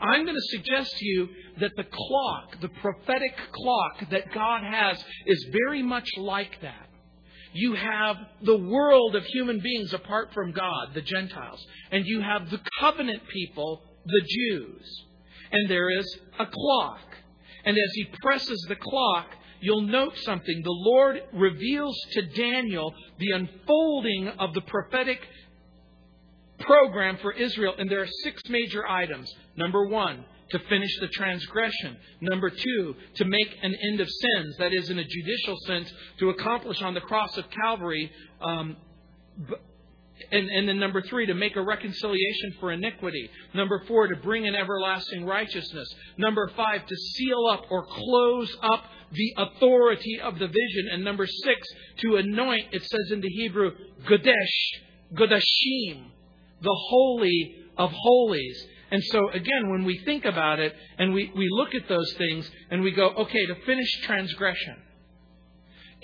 [0.02, 1.28] I'm going to suggest to you
[1.60, 6.88] that the clock, the prophetic clock that God has, is very much like that.
[7.54, 12.50] You have the world of human beings apart from God, the Gentiles, and you have
[12.50, 15.04] the covenant people, the Jews.
[15.52, 17.00] And there is a clock.
[17.64, 19.26] And as he presses the clock,
[19.60, 20.62] you'll note something.
[20.64, 25.20] The Lord reveals to Daniel the unfolding of the prophetic
[26.62, 29.32] program for Israel, and there are six major items.
[29.56, 31.96] Number one, to finish the transgression.
[32.20, 36.30] Number two, to make an end of sins, that is, in a judicial sense, to
[36.30, 38.10] accomplish on the cross of Calvary.
[38.40, 38.76] Um,
[40.30, 43.28] and, and then number three, to make a reconciliation for iniquity.
[43.54, 45.88] Number four, to bring an everlasting righteousness.
[46.18, 50.88] Number five, to seal up or close up the authority of the vision.
[50.92, 51.66] And number six,
[51.98, 53.72] to anoint, it says in the Hebrew,
[54.06, 54.72] Godesh,
[55.14, 56.10] Godashim,
[56.62, 58.66] the Holy of Holies.
[58.90, 62.50] And so, again, when we think about it and we, we look at those things
[62.70, 64.76] and we go, okay, to finish transgression.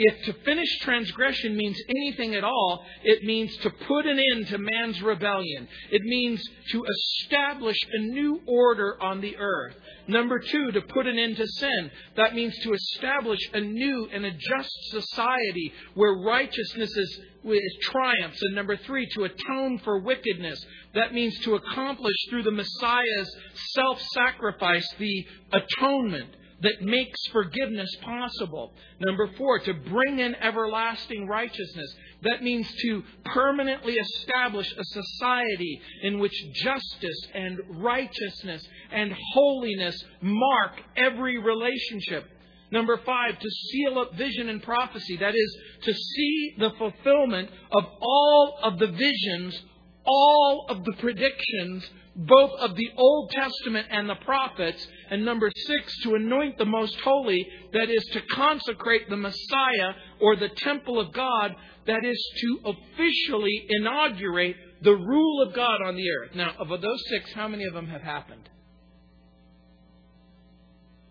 [0.00, 4.58] If to finish transgression means anything at all, it means to put an end to
[4.58, 5.66] man's rebellion.
[5.90, 9.74] It means to establish a new order on the earth.
[10.06, 11.90] Number two, to put an end to sin.
[12.16, 18.40] That means to establish a new and a just society where righteousness is, is triumphs.
[18.42, 20.64] And number three, to atone for wickedness.
[20.94, 23.37] That means to accomplish through the Messiah's
[23.74, 28.73] self sacrifice the atonement that makes forgiveness possible.
[29.01, 31.94] Number four, to bring in everlasting righteousness.
[32.23, 40.73] That means to permanently establish a society in which justice and righteousness and holiness mark
[40.97, 42.25] every relationship.
[42.71, 45.16] Number five, to seal up vision and prophecy.
[45.16, 49.62] That is, to see the fulfillment of all of the visions,
[50.09, 51.85] all of the predictions
[52.18, 54.85] both of the Old Testament and the prophets.
[55.09, 60.35] And number six, to anoint the most holy, that is to consecrate the Messiah or
[60.35, 61.55] the temple of God,
[61.87, 66.35] that is to officially inaugurate the rule of God on the earth.
[66.35, 68.49] Now, of those six, how many of them have happened?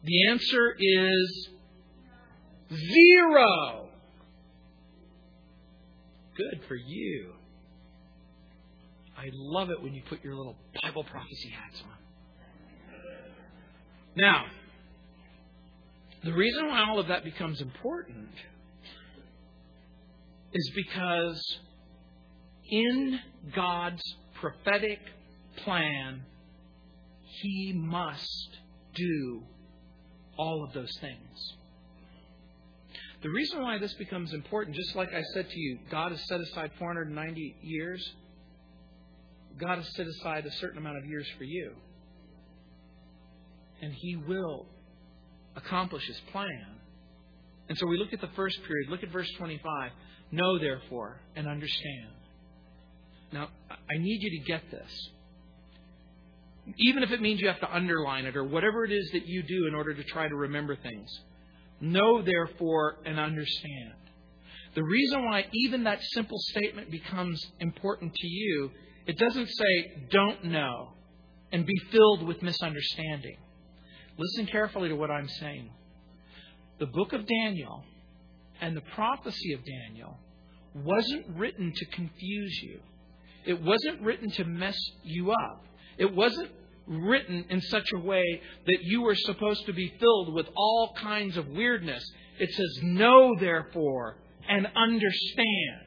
[0.04, 1.50] The answer is
[2.70, 3.88] zero.
[6.36, 7.37] Good for you.
[9.18, 11.98] I love it when you put your little Bible prophecy hats on.
[14.16, 14.46] Now,
[16.24, 18.30] the reason why all of that becomes important
[20.54, 21.60] is because
[22.70, 23.20] in
[23.56, 24.04] God's
[24.40, 25.00] prophetic
[25.58, 26.22] plan,
[27.42, 28.50] He must
[28.94, 29.44] do
[30.38, 31.54] all of those things.
[33.24, 36.40] The reason why this becomes important, just like I said to you, God has set
[36.40, 38.14] aside 490 years
[39.60, 41.72] God has set aside a certain amount of years for you.
[43.82, 44.66] And He will
[45.56, 46.66] accomplish His plan.
[47.70, 48.90] And so we look at the first period.
[48.90, 49.92] Look at verse 25.
[50.32, 52.12] Know, therefore, and understand.
[53.32, 55.10] Now, I need you to get this.
[56.80, 59.42] Even if it means you have to underline it or whatever it is that you
[59.44, 61.10] do in order to try to remember things.
[61.80, 63.94] Know, therefore, and understand.
[64.76, 68.72] The reason why even that simple statement becomes important to you
[69.08, 70.90] it doesn't say, don't know
[71.52, 73.38] and be filled with misunderstanding.
[74.18, 75.70] Listen carefully to what I'm saying.
[76.80, 77.84] The book of Daniel
[78.62, 80.20] and the prophecy of Daniel
[80.76, 82.80] wasn't written to confuse you.
[83.46, 85.64] It wasn't written to mess you up.
[85.98, 86.52] It wasn't
[86.86, 91.38] written in such a way that you were supposed to be filled with all kinds
[91.38, 92.04] of weirdness.
[92.40, 94.18] It says, Know therefore
[94.50, 95.87] and understand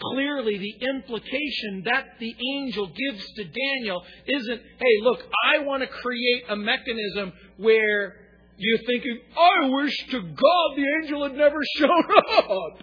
[0.00, 5.88] clearly the implication that the angel gives to Daniel isn't, hey, look, I want to
[5.88, 8.16] create a mechanism where
[8.56, 12.04] you're thinking, I wish to God the angel had never shown
[12.38, 12.82] up.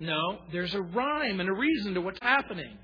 [0.00, 2.76] No, there's a rhyme and a reason to what's happening.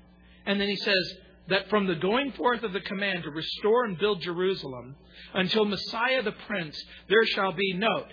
[0.45, 1.13] And then he says
[1.49, 4.95] that from the going forth of the command to restore and build Jerusalem
[5.33, 8.07] until Messiah the Prince, there shall be, note,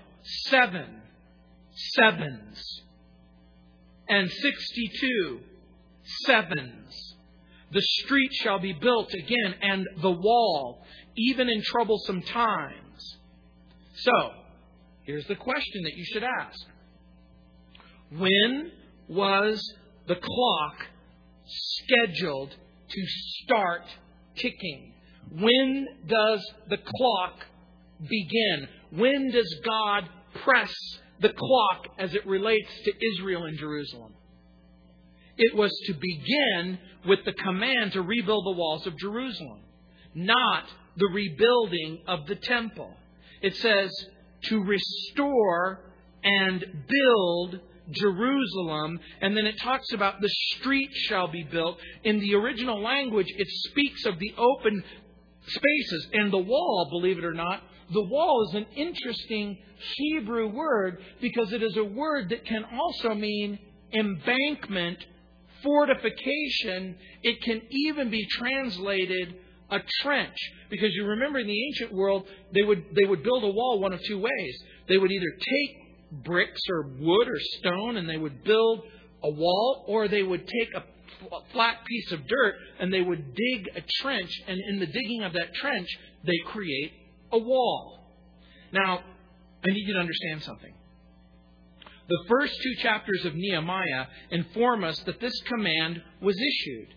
[0.49, 1.03] seven
[1.95, 2.83] sevens
[4.09, 5.41] and 62
[6.27, 7.15] sevens.
[7.73, 10.85] The street shall be built again, and the wall,
[11.17, 13.17] even in troublesome times.
[13.97, 14.31] So,
[15.03, 16.61] here's the question that you should ask
[18.13, 18.71] When
[19.09, 19.61] was
[20.07, 20.87] the clock
[21.47, 23.07] scheduled to
[23.43, 23.83] start
[24.37, 24.93] ticking?
[25.31, 27.47] When does the clock
[28.01, 28.69] begin?
[28.91, 30.09] When does God
[30.45, 30.73] press
[31.21, 34.15] the clock as it relates to Israel and Jerusalem.
[35.39, 39.61] It was to begin with the command to rebuild the walls of Jerusalem,
[40.15, 40.65] not
[40.97, 42.95] the rebuilding of the temple.
[43.43, 43.91] It says
[44.45, 45.81] to restore
[46.25, 47.61] and build
[47.91, 51.79] Jerusalem, and then it talks about the street shall be built.
[52.03, 54.83] In the original language, it speaks of the open
[55.47, 57.63] spaces and the wall, believe it or not.
[57.93, 59.59] The wall is an interesting
[59.97, 63.59] Hebrew word because it is a word that can also mean
[63.93, 64.99] embankment,
[65.63, 66.97] fortification.
[67.23, 69.37] It can even be translated
[69.71, 70.37] a trench
[70.71, 73.93] because you remember in the ancient world they would they would build a wall one
[73.93, 74.63] of two ways.
[74.89, 78.83] They would either take bricks or wood or stone and they would build
[79.23, 80.85] a wall or they would take a
[81.53, 85.33] flat piece of dirt and they would dig a trench and in the digging of
[85.33, 85.89] that trench
[86.25, 86.93] they create
[87.33, 87.99] a wall.
[88.73, 89.01] Now,
[89.65, 90.73] I need you to understand something.
[92.09, 96.95] The first two chapters of Nehemiah inform us that this command was issued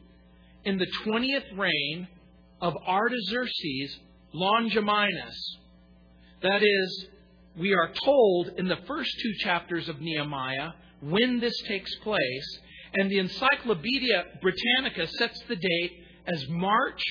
[0.65, 2.07] in the 20th reign
[2.61, 3.99] of Artaxerxes
[4.33, 5.57] Longimanus.
[6.43, 7.07] That is,
[7.57, 10.69] we are told in the first two chapters of Nehemiah
[11.01, 12.59] when this takes place,
[12.93, 15.91] and the Encyclopedia Britannica sets the date
[16.27, 17.01] as March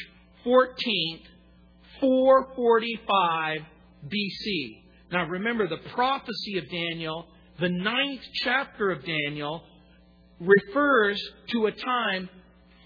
[0.45, 1.25] 14th,
[2.01, 3.61] 445
[4.07, 4.83] BC.
[5.11, 7.27] Now remember, the prophecy of Daniel,
[7.61, 9.63] the ninth chapter of Daniel,
[10.41, 11.21] refers
[11.51, 12.31] to a time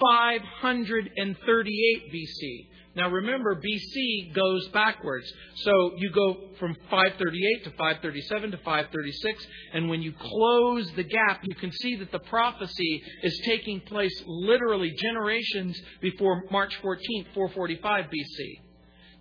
[0.01, 2.69] 538 BC.
[2.95, 5.27] Now remember, BC goes backwards.
[5.57, 11.41] So you go from 538 to 537 to 536, and when you close the gap,
[11.43, 18.05] you can see that the prophecy is taking place literally generations before March 14th, 445
[18.07, 18.61] BC.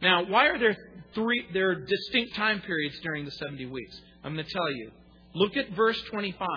[0.02, 0.76] Now, why are there
[1.14, 3.99] three there are distinct time periods during the 70 weeks?
[4.24, 4.91] I'm going to tell you.
[5.34, 6.47] Look at verse 25.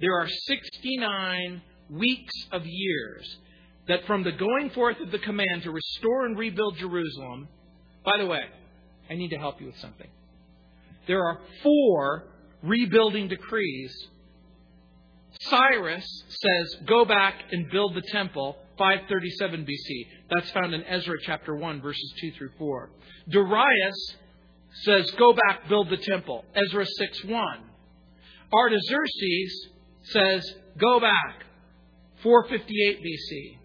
[0.00, 3.36] There are 69 weeks of years
[3.88, 7.48] that from the going forth of the command to restore and rebuild Jerusalem,
[8.04, 8.42] by the way,
[9.10, 10.08] I need to help you with something.
[11.06, 12.24] There are four
[12.62, 13.94] rebuilding decrees.
[15.40, 20.06] Cyrus says, Go back and build the temple, 537 BC.
[20.30, 22.90] That's found in Ezra chapter 1, verses 2 through 4.
[23.28, 24.16] Darius
[24.84, 27.58] says, Go back, build the temple, Ezra 6 1.
[28.52, 29.68] Artaxerxes
[30.04, 31.44] says, Go back,
[32.22, 33.58] 458 BC.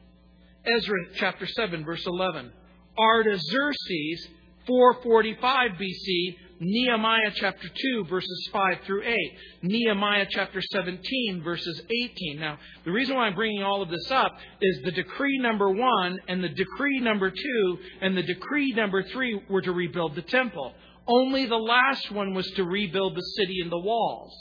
[0.78, 2.51] Ezra chapter 7, verse 11.
[2.97, 4.28] Artaxerxes,
[4.68, 9.18] 445 BC, Nehemiah chapter 2, verses 5 through 8,
[9.64, 12.39] Nehemiah chapter 17, verses 18.
[12.39, 16.20] Now, the reason why I'm bringing all of this up is the decree number 1
[16.30, 20.74] and the decree number 2 and the decree number 3 were to rebuild the temple.
[21.05, 24.34] Only the last one was to rebuild the city and the walls.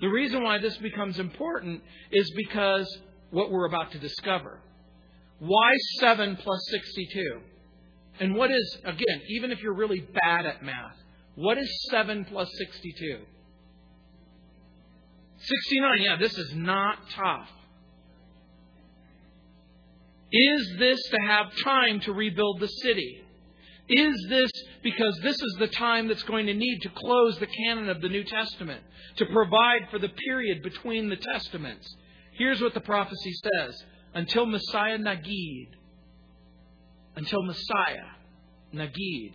[0.00, 2.86] The reason why this becomes important is because
[3.30, 4.60] what we're about to discover.
[5.40, 7.40] Why 7 plus 62?
[8.20, 10.96] And what is, again, even if you're really bad at math,
[11.36, 13.18] what is 7 plus 62?
[15.38, 16.02] 69.
[16.02, 17.48] Yeah, this is not tough.
[20.32, 23.22] Is this to have time to rebuild the city?
[23.88, 24.50] Is this
[24.82, 28.08] because this is the time that's going to need to close the canon of the
[28.08, 28.82] New Testament,
[29.16, 31.86] to provide for the period between the Testaments?
[32.32, 33.84] Here's what the prophecy says
[34.14, 35.68] until Messiah Nagid.
[37.14, 38.08] Until Messiah
[38.74, 39.32] Nagid.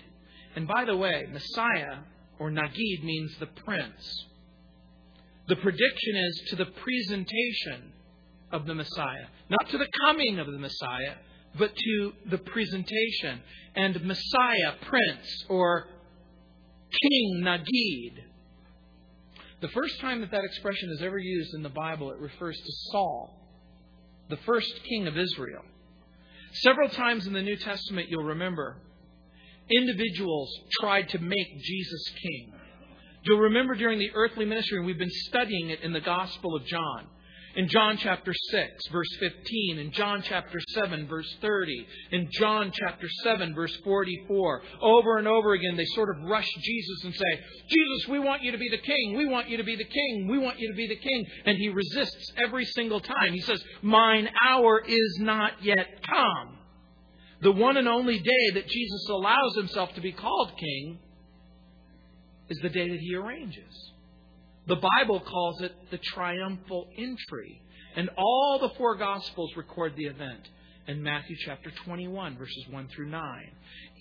[0.55, 1.99] And by the way, Messiah
[2.39, 4.25] or Nagid means the prince.
[5.47, 7.93] The prediction is to the presentation
[8.51, 11.15] of the Messiah, not to the coming of the Messiah,
[11.57, 13.41] but to the presentation.
[13.75, 15.87] And Messiah, prince, or
[17.01, 18.23] king Nagid.
[19.61, 22.71] The first time that that expression is ever used in the Bible, it refers to
[22.91, 23.37] Saul
[24.31, 25.63] the first king of Israel.
[26.53, 28.77] Several times in the New Testament, you'll remember,
[29.71, 32.53] individuals tried to make Jesus king.
[33.23, 36.65] You'll remember during the earthly ministry, and we've been studying it in the Gospel of
[36.65, 37.07] John
[37.55, 43.07] in John chapter 6, verse 15, in John chapter 7, verse 30, in John chapter
[43.23, 44.61] 7, verse 44.
[44.81, 48.51] Over and over again, they sort of rush Jesus and say, Jesus, we want you
[48.51, 49.15] to be the king.
[49.17, 50.27] We want you to be the king.
[50.29, 51.25] We want you to be the king.
[51.45, 53.33] And he resists every single time.
[53.33, 56.57] He says, Mine hour is not yet come.
[57.41, 60.99] The one and only day that Jesus allows himself to be called king
[62.49, 63.91] is the day that he arranges.
[64.67, 67.61] The Bible calls it the triumphal entry.
[67.95, 70.49] And all the four Gospels record the event.
[70.87, 73.51] in Matthew chapter 21, verses 1 through 9.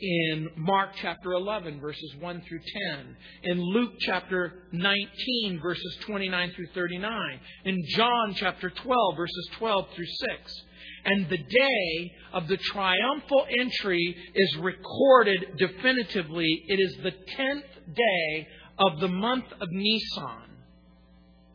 [0.01, 2.61] In Mark chapter 11, verses 1 through
[2.91, 3.17] 10.
[3.45, 7.41] In Luke chapter 19, verses 29 through 39.
[7.65, 10.63] In John chapter 12, verses 12 through 6.
[11.05, 16.65] And the day of the triumphal entry is recorded definitively.
[16.67, 18.49] It is the 10th day
[18.79, 20.57] of the month of Nisan.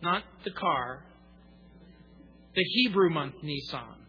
[0.01, 1.05] Not the car,
[2.53, 4.04] the Hebrew month Nisan.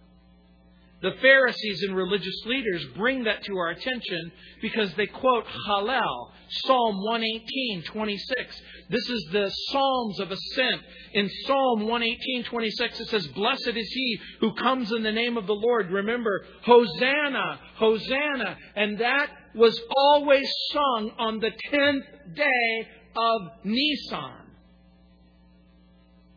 [1.06, 6.96] The Pharisees and religious leaders bring that to our attention because they quote Hallel, Psalm
[7.04, 8.62] 118, 26.
[8.90, 10.82] This is the Psalms of Ascent.
[11.12, 15.46] In Psalm 118, 26, it says, Blessed is he who comes in the name of
[15.46, 15.92] the Lord.
[15.92, 18.56] Remember, Hosanna, Hosanna.
[18.74, 24.45] And that was always sung on the 10th day of Nisan.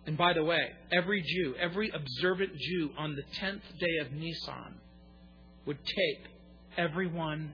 [0.09, 4.79] And by the way, every Jew, every observant Jew on the 10th day of Nisan
[5.67, 6.31] would take
[6.79, 7.53] everyone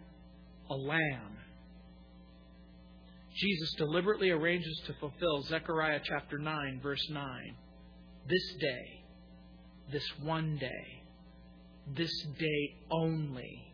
[0.70, 1.38] a lamb.
[3.36, 7.56] Jesus deliberately arranges to fulfill Zechariah chapter 9, verse 9.
[8.30, 9.04] This day,
[9.92, 11.04] this one day,
[11.94, 13.66] this day only,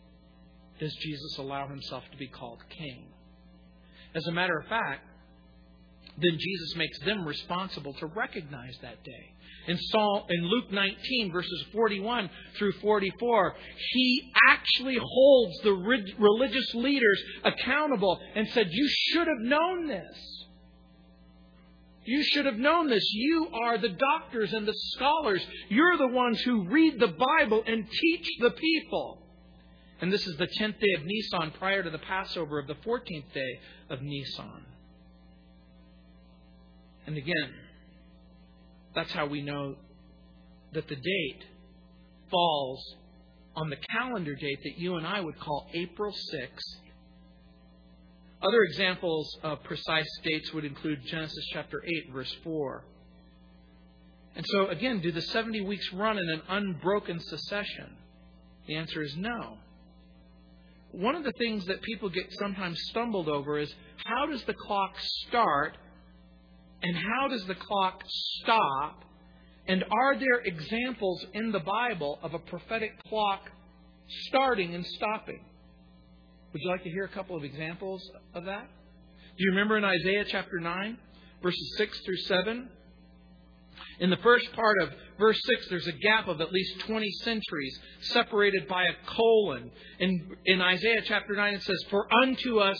[0.80, 3.06] does Jesus allow himself to be called king.
[4.16, 5.06] As a matter of fact,
[6.22, 9.34] then Jesus makes them responsible to recognize that day.
[9.68, 13.56] In, Saul, in Luke 19, verses 41 through 44,
[13.92, 15.74] he actually holds the
[16.18, 20.42] religious leaders accountable and said, You should have known this.
[22.04, 23.04] You should have known this.
[23.14, 25.46] You are the doctors and the scholars.
[25.70, 29.20] You're the ones who read the Bible and teach the people.
[30.02, 33.34] And this is the 10th day of Nisan prior to the Passover of the 14th
[33.34, 33.60] day
[33.92, 34.66] of Nisan.
[37.08, 37.54] And again,
[38.96, 39.76] that's how we know
[40.74, 41.44] that the date
[42.30, 42.96] falls
[43.56, 46.82] on the calendar date that you and I would call April 6th.
[48.42, 52.84] Other examples of precise dates would include Genesis chapter 8, verse 4.
[54.36, 57.98] And so, again, do the 70 weeks run in an unbroken succession?
[58.68, 59.58] The answer is no.
[60.92, 63.74] One of the things that people get sometimes stumbled over is
[64.06, 64.96] how does the clock
[65.28, 65.78] start
[66.84, 68.04] and how does the clock
[68.42, 69.04] stop?
[69.68, 73.50] And are there examples in the Bible of a prophetic clock
[74.28, 75.40] starting and stopping?
[76.52, 78.02] Would you like to hear a couple of examples
[78.34, 78.68] of that?
[79.38, 80.98] Do you remember in Isaiah chapter 9,
[81.42, 82.70] verses 6 through 7?
[84.00, 87.80] In the first part of verse 6, there's a gap of at least 20 centuries
[88.02, 89.72] separated by a colon.
[90.00, 92.78] In, in Isaiah chapter 9, it says, For unto us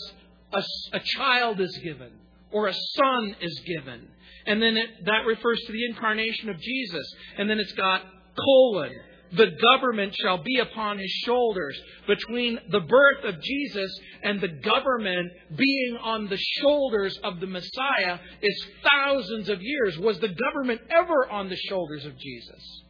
[0.52, 2.10] a, a child is given
[2.52, 4.08] or a son is given.
[4.46, 7.06] And then it, that refers to the incarnation of Jesus.
[7.38, 8.02] And then it's got
[8.36, 8.92] colon.
[9.34, 11.80] The government shall be upon his shoulders.
[12.06, 13.90] Between the birth of Jesus
[14.22, 19.98] and the government being on the shoulders of the Messiah is thousands of years.
[19.98, 22.82] Was the government ever on the shoulders of Jesus?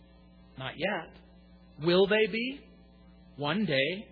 [0.58, 1.14] Not yet.
[1.84, 2.60] Will they be?
[3.36, 4.08] One day.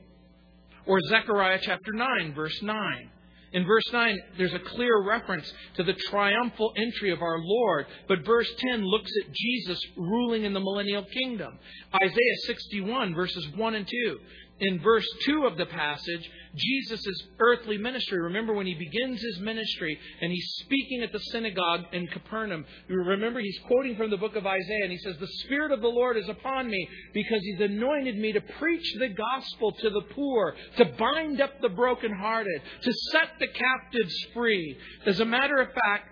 [0.87, 3.11] Or Zechariah chapter 9, verse 9.
[3.53, 8.25] In verse 9, there's a clear reference to the triumphal entry of our Lord, but
[8.25, 11.59] verse 10 looks at Jesus ruling in the millennial kingdom.
[11.95, 14.19] Isaiah 61, verses 1 and 2
[14.61, 18.21] in verse 2 of the passage, Jesus' earthly ministry.
[18.21, 22.65] Remember when he begins his ministry and he's speaking at the synagogue in Capernaum.
[22.89, 25.89] Remember, he's quoting from the book of Isaiah and he says, The Spirit of the
[25.89, 30.55] Lord is upon me because he's anointed me to preach the gospel to the poor,
[30.77, 34.77] to bind up the brokenhearted, to set the captives free.
[35.07, 36.09] As a matter of fact,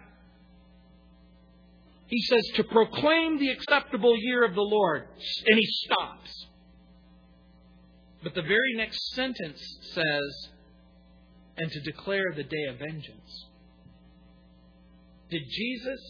[2.07, 5.07] he says, to proclaim the acceptable year of the Lord.
[5.47, 6.47] And he stops.
[8.23, 9.61] But the very next sentence
[9.95, 10.49] says,
[11.57, 13.47] and to declare the day of vengeance.
[15.31, 16.01] Did Jesus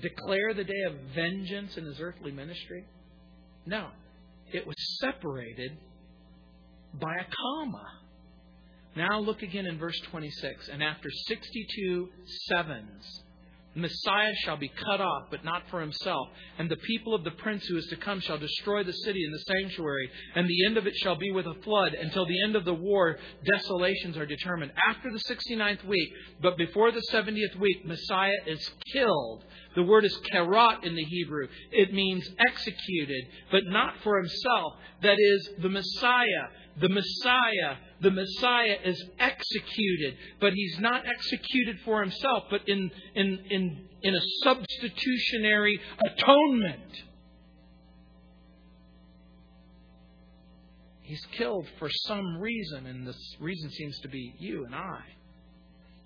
[0.00, 2.84] declare the day of vengeance in his earthly ministry?
[3.66, 3.88] No.
[4.52, 5.72] It was separated
[7.00, 7.86] by a comma.
[8.96, 10.68] Now look again in verse 26.
[10.68, 12.08] And after 62
[12.48, 13.23] sevens,
[13.74, 16.28] Messiah shall be cut off, but not for himself.
[16.58, 19.34] And the people of the prince who is to come shall destroy the city and
[19.34, 20.08] the sanctuary.
[20.34, 21.94] And the end of it shall be with a flood.
[21.94, 23.18] Until the end of the war,
[23.50, 24.72] desolations are determined.
[24.88, 26.08] After the 69th week,
[26.40, 29.44] but before the 70th week, Messiah is killed.
[29.74, 31.48] The word is karat in the Hebrew.
[31.72, 34.74] It means executed, but not for himself.
[35.02, 36.48] That is, the Messiah
[36.80, 43.38] the Messiah, the Messiah is executed, but he's not executed for himself, but in, in,
[43.50, 47.02] in, in a substitutionary atonement.
[51.00, 55.00] He's killed for some reason, and the reason seems to be you and I.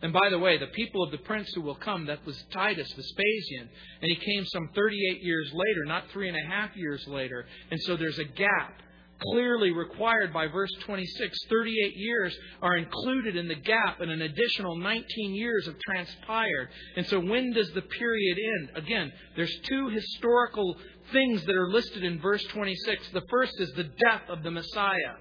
[0.01, 2.92] And by the way, the people of the prince who will come, that was Titus
[2.92, 3.68] Vespasian,
[4.01, 7.46] and he came some 38 years later, not three and a half years later.
[7.72, 8.82] And so there's a gap
[9.23, 11.39] clearly required by verse 26.
[11.49, 16.69] 38 years are included in the gap, and an additional 19 years have transpired.
[16.97, 18.85] And so when does the period end?
[18.85, 20.77] Again, there's two historical
[21.12, 23.11] things that are listed in verse 26.
[23.12, 25.16] The first is the death of the Messiah.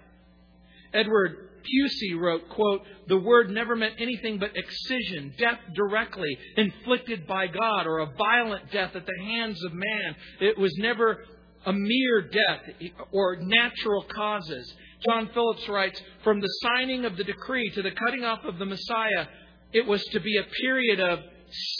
[0.93, 7.47] Edward Pusey wrote, quote, the word never meant anything but excision, death directly, inflicted by
[7.47, 10.15] God, or a violent death at the hands of man.
[10.39, 11.25] It was never
[11.67, 12.61] a mere death
[13.11, 14.73] or natural causes.
[15.05, 18.65] John Phillips writes, from the signing of the decree to the cutting off of the
[18.65, 19.27] Messiah,
[19.73, 21.19] it was to be a period of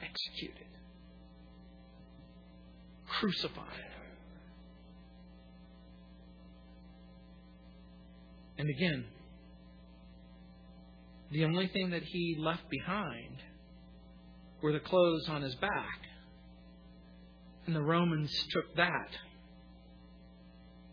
[0.00, 0.68] executed,
[3.08, 3.64] crucified.
[8.58, 9.04] And again,
[11.32, 13.42] the only thing that he left behind
[14.62, 16.05] were the clothes on his back.
[17.66, 19.08] And the Romans took that.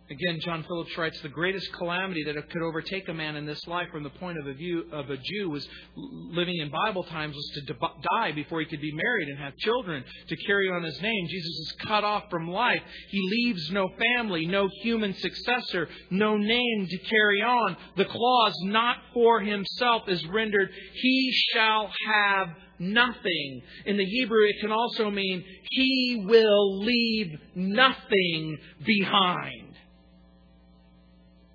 [0.09, 3.88] Again, John Phillips writes the greatest calamity that could overtake a man in this life
[3.89, 5.65] from the point of, view of a Jew was
[5.95, 7.74] living in Bible times was to
[8.11, 11.28] die before he could be married and have children to carry on his name.
[11.30, 12.82] Jesus is cut off from life.
[13.09, 17.78] He leaves no family, no human successor, no name to carry on.
[17.95, 22.49] The clause not for himself is rendered, he shall have
[22.84, 23.62] nothing.
[23.86, 29.76] In the Hebrew, it can also mean he will leave nothing behind.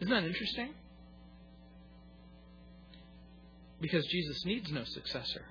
[0.01, 0.75] Isn't that interesting?
[3.81, 5.45] Because Jesus needs no successor.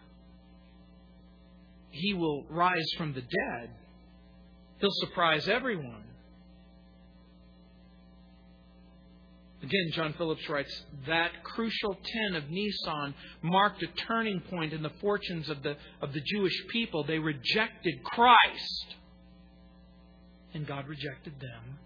[1.91, 3.69] He will rise from the dead.
[4.79, 6.03] He'll surprise everyone.
[9.67, 11.97] Again, John Phillips writes that crucial
[12.29, 16.53] 10 of Nisan marked a turning point in the fortunes of the, of the Jewish
[16.69, 17.03] people.
[17.03, 18.95] They rejected Christ,
[20.53, 21.79] and God rejected them.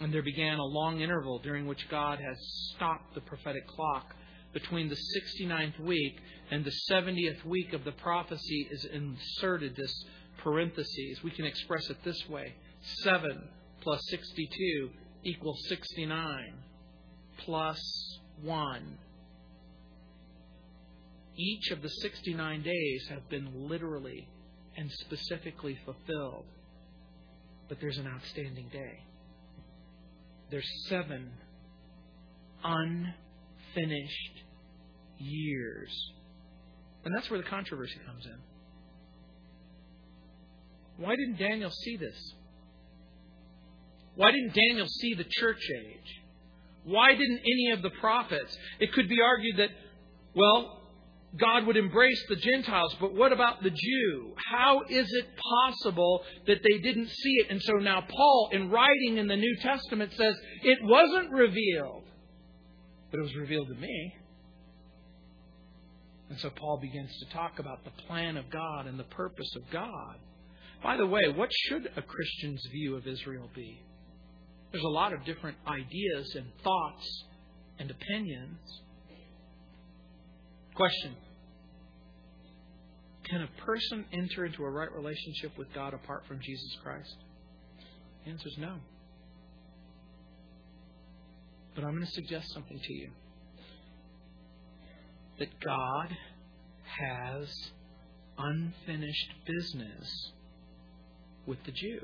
[0.00, 2.38] And there began a long interval during which God has
[2.74, 4.16] stopped the prophetic clock.
[4.54, 6.16] Between the 69th week
[6.50, 10.04] and the 70th week of the prophecy is inserted this
[10.42, 11.22] parentheses.
[11.22, 12.54] We can express it this way
[13.02, 13.48] 7
[13.82, 14.90] plus 62
[15.24, 16.54] equals 69
[17.38, 17.80] plus
[18.42, 18.98] 1.
[21.36, 24.28] Each of the 69 days have been literally
[24.76, 26.46] and specifically fulfilled.
[27.68, 29.02] But there's an outstanding day.
[30.50, 31.32] There's seven
[32.62, 34.42] unfinished
[35.18, 36.12] years.
[37.04, 38.38] And that's where the controversy comes in.
[41.04, 42.34] Why didn't Daniel see this?
[44.16, 46.22] Why didn't Daniel see the church age?
[46.84, 48.56] Why didn't any of the prophets?
[48.78, 49.70] It could be argued that,
[50.34, 50.82] well,
[51.36, 54.34] God would embrace the Gentiles, but what about the Jew?
[54.52, 57.46] How is it possible that they didn't see it?
[57.50, 62.04] And so now Paul, in writing in the New Testament, says, It wasn't revealed,
[63.10, 64.14] but it was revealed to me.
[66.30, 69.70] And so Paul begins to talk about the plan of God and the purpose of
[69.72, 70.16] God.
[70.82, 73.80] By the way, what should a Christian's view of Israel be?
[74.74, 77.24] There's a lot of different ideas and thoughts
[77.78, 78.58] and opinions.
[80.74, 81.14] Question
[83.22, 87.16] Can a person enter into a right relationship with God apart from Jesus Christ?
[88.24, 88.74] The answer is no.
[91.76, 93.10] But I'm going to suggest something to you
[95.38, 96.08] that God
[96.98, 97.48] has
[98.36, 100.32] unfinished business
[101.46, 102.00] with the Jew.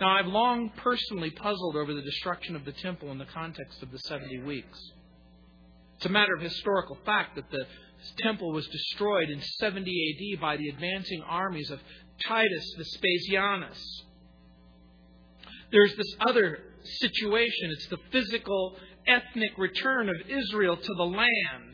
[0.00, 3.90] Now, I've long personally puzzled over the destruction of the temple in the context of
[3.90, 4.78] the 70 weeks.
[5.96, 7.66] It's a matter of historical fact that the
[8.18, 11.80] temple was destroyed in 70 AD by the advancing armies of
[12.26, 14.02] Titus Vespasianus.
[15.70, 17.70] There's this other situation.
[17.70, 21.72] It's the physical, ethnic return of Israel to the land.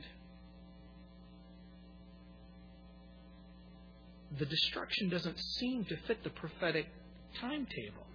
[4.38, 6.86] the destruction doesn't seem to fit the prophetic
[7.40, 8.06] timetable.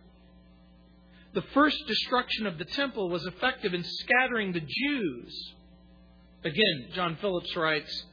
[1.34, 5.54] The first destruction of the temple was effective in scattering the Jews.
[6.44, 8.06] Again, John Phillips writes,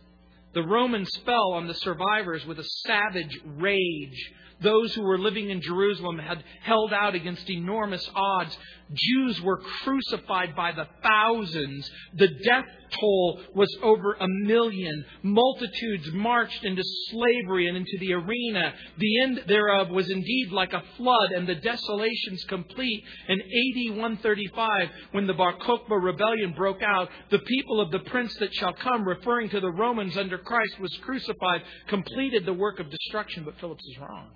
[0.53, 5.63] the Romans fell on the survivors with a savage rage those who were living in
[5.63, 8.57] Jerusalem had held out against enormous odds.
[8.93, 11.89] Jews were crucified by the thousands.
[12.15, 12.65] The death
[12.99, 15.05] toll was over a million.
[15.23, 18.73] Multitudes marched into slavery and into the arena.
[18.99, 23.05] The end thereof was indeed like a flood, and the desolations complete.
[23.29, 28.35] In AD 135, when the Bar Kokhba rebellion broke out, the people of the prince
[28.37, 32.91] that shall come, referring to the Romans under Christ, was crucified, completed the work of
[32.91, 33.45] destruction.
[33.45, 34.31] But Phillips is wrong.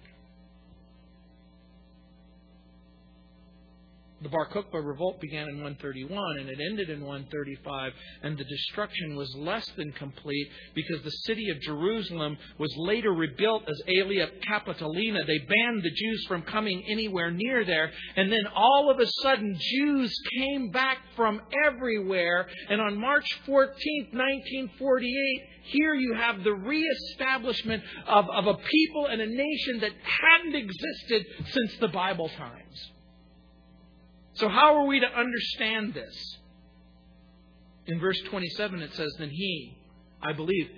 [4.24, 9.16] The Bar Kokhba revolt began in 131 and it ended in 135, and the destruction
[9.16, 15.26] was less than complete because the city of Jerusalem was later rebuilt as Aelia Capitolina.
[15.26, 19.58] They banned the Jews from coming anywhere near there, and then all of a sudden,
[19.60, 27.82] Jews came back from everywhere, and on March 14, 1948, here you have the reestablishment
[28.06, 32.90] of, of a people and a nation that hadn't existed since the Bible times.
[34.34, 36.38] So, how are we to understand this?
[37.86, 39.76] In verse 27, it says, Then he,
[40.22, 40.68] I believe,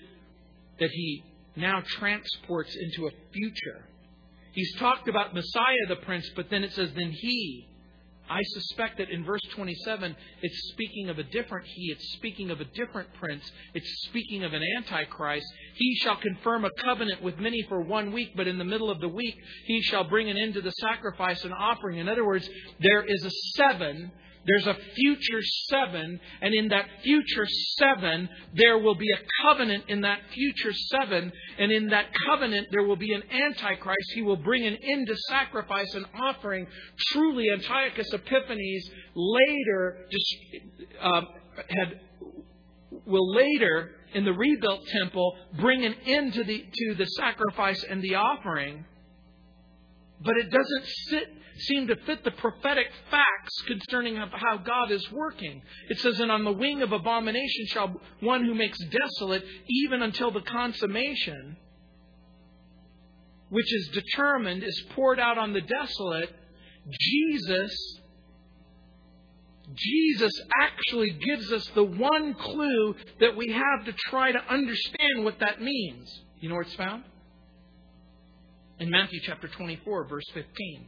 [0.81, 3.89] that he now transports into a future.
[4.53, 7.69] He's talked about Messiah the Prince, but then it says, Then he,
[8.29, 11.93] I suspect that in verse 27, it's speaking of a different he.
[11.93, 13.51] It's speaking of a different prince.
[13.75, 15.47] It's speaking of an antichrist.
[15.75, 19.01] He shall confirm a covenant with many for one week, but in the middle of
[19.01, 21.99] the week, he shall bring an end to the sacrifice and offering.
[21.99, 22.49] In other words,
[22.81, 24.11] there is a seven
[24.47, 27.47] there's a future seven, and in that future
[27.79, 32.83] seven, there will be a covenant in that future seven, and in that covenant, there
[32.83, 34.13] will be an Antichrist.
[34.15, 36.67] He will bring an end to sacrifice and offering.
[37.13, 40.07] Truly, Antiochus Epiphanes later
[41.01, 41.23] uh,
[41.69, 42.01] had
[43.07, 48.03] will later in the rebuilt temple bring an end to the to the sacrifice and
[48.03, 48.85] the offering.
[50.21, 55.63] But it doesn't sit seem to fit the prophetic facts concerning how God is working.
[55.89, 60.31] It says, And on the wing of abomination shall one who makes desolate, even until
[60.31, 61.57] the consummation,
[63.49, 66.35] which is determined, is poured out on the desolate.
[66.91, 68.01] Jesus
[69.75, 75.41] Jesus actually gives us the one clue that we have to try to understand what
[75.41, 76.21] that means.
[76.39, 77.03] You know where it's found?
[78.79, 80.87] In Matthew chapter 24, verse 15.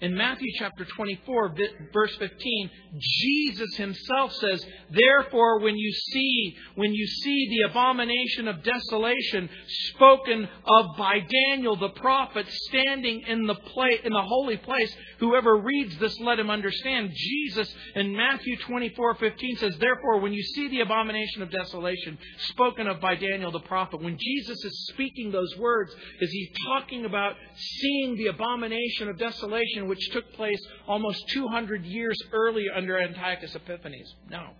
[0.00, 1.56] In Matthew chapter 24,
[1.92, 2.70] verse 15,
[3.00, 10.48] Jesus himself says, Therefore, when you see, when you see the abomination of desolation spoken
[10.66, 11.18] of by
[11.50, 16.38] Daniel the prophet standing in the place, in the holy place, whoever reads this, let
[16.38, 17.10] him understand.
[17.14, 22.18] Jesus in Matthew 24, 15 says, Therefore, when you see the abomination of desolation
[22.50, 27.04] spoken of by Daniel the prophet, when Jesus is speaking those words, is he talking
[27.04, 33.54] about seeing the abomination of desolation which took place almost 200 years earlier under Antiochus
[33.54, 34.14] Epiphanes.
[34.30, 34.50] No.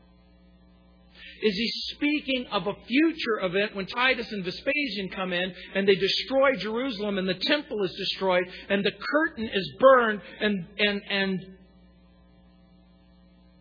[1.41, 5.95] Is he speaking of a future event when Titus and Vespasian come in and they
[5.95, 11.47] destroy Jerusalem and the temple is destroyed and the curtain is burned and, and, and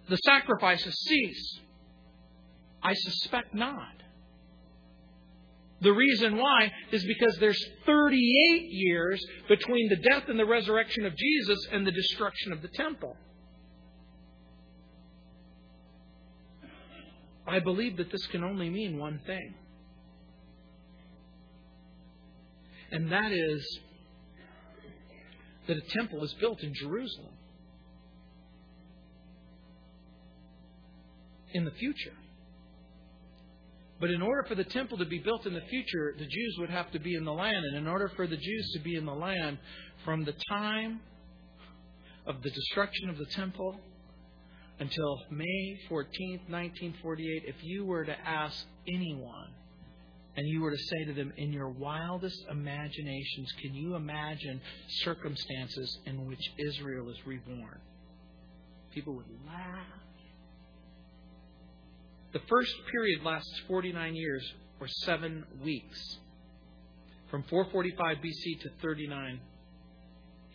[0.10, 1.60] the sacrifices cease?
[2.82, 3.97] I suspect not.
[5.82, 11.16] The reason why is because there's 38 years between the death and the resurrection of
[11.16, 13.16] Jesus and the destruction of the temple.
[17.46, 19.54] I believe that this can only mean one thing.
[22.92, 23.80] And that is
[25.68, 27.34] that a temple is built in Jerusalem
[31.54, 32.14] in the future.
[34.00, 36.70] But in order for the temple to be built in the future, the Jews would
[36.70, 37.66] have to be in the land.
[37.66, 39.58] And in order for the Jews to be in the land,
[40.06, 41.00] from the time
[42.28, 43.80] of the destruction of the temple
[44.80, 49.50] until May 14th, 1948, if you were to ask anyone
[50.36, 54.62] and you were to say to them, in your wildest imaginations, can you imagine
[55.04, 57.80] circumstances in which Israel is reborn?
[58.94, 60.07] People would laugh.
[62.34, 66.18] The first period lasts 49 years or seven weeks,
[67.30, 69.40] from 445 BC to 39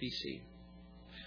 [0.03, 0.41] BC.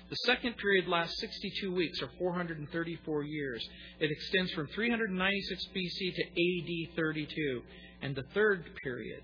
[0.10, 3.68] The second period lasts 62 weeks or 434 years.
[4.00, 7.62] It extends from 396 BC to AD 32.
[8.04, 9.24] And the third period,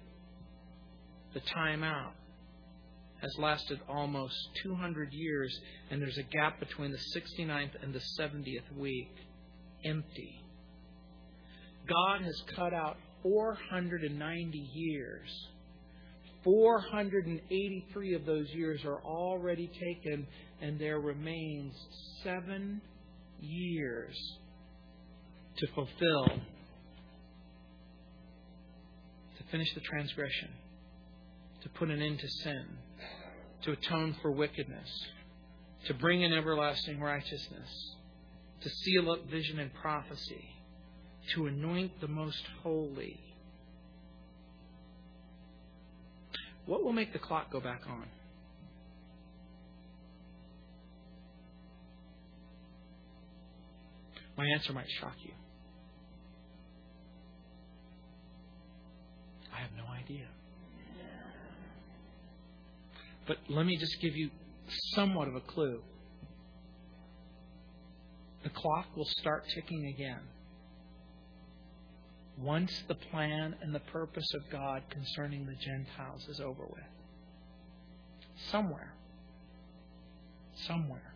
[1.34, 2.14] the time out,
[3.22, 5.56] has lasted almost 200 years,
[5.92, 9.14] and there's a gap between the 69th and the 70th week.
[9.86, 10.44] Empty.
[11.92, 15.30] God has cut out 490 years.
[16.44, 20.26] 483 of those years are already taken,
[20.62, 21.74] and there remains
[22.24, 22.82] seven
[23.40, 24.16] years
[25.58, 26.26] to fulfill,
[29.38, 30.50] to finish the transgression,
[31.62, 32.66] to put an end to sin,
[33.64, 34.90] to atone for wickedness,
[35.86, 37.96] to bring in everlasting righteousness,
[38.62, 40.61] to seal up vision and prophecy
[41.36, 43.20] to anoint the most holy.
[46.66, 48.06] What will make the clock go back on?
[54.38, 55.34] My answer might shock you.
[59.54, 60.28] I have no idea.
[63.28, 64.30] But let me just give you
[64.96, 65.82] somewhat of a clue.
[68.44, 70.22] The clock will start ticking again
[72.42, 76.84] once the plan and the purpose of God concerning the Gentiles is over with.
[78.50, 78.94] Somewhere,
[80.68, 81.14] somewhere,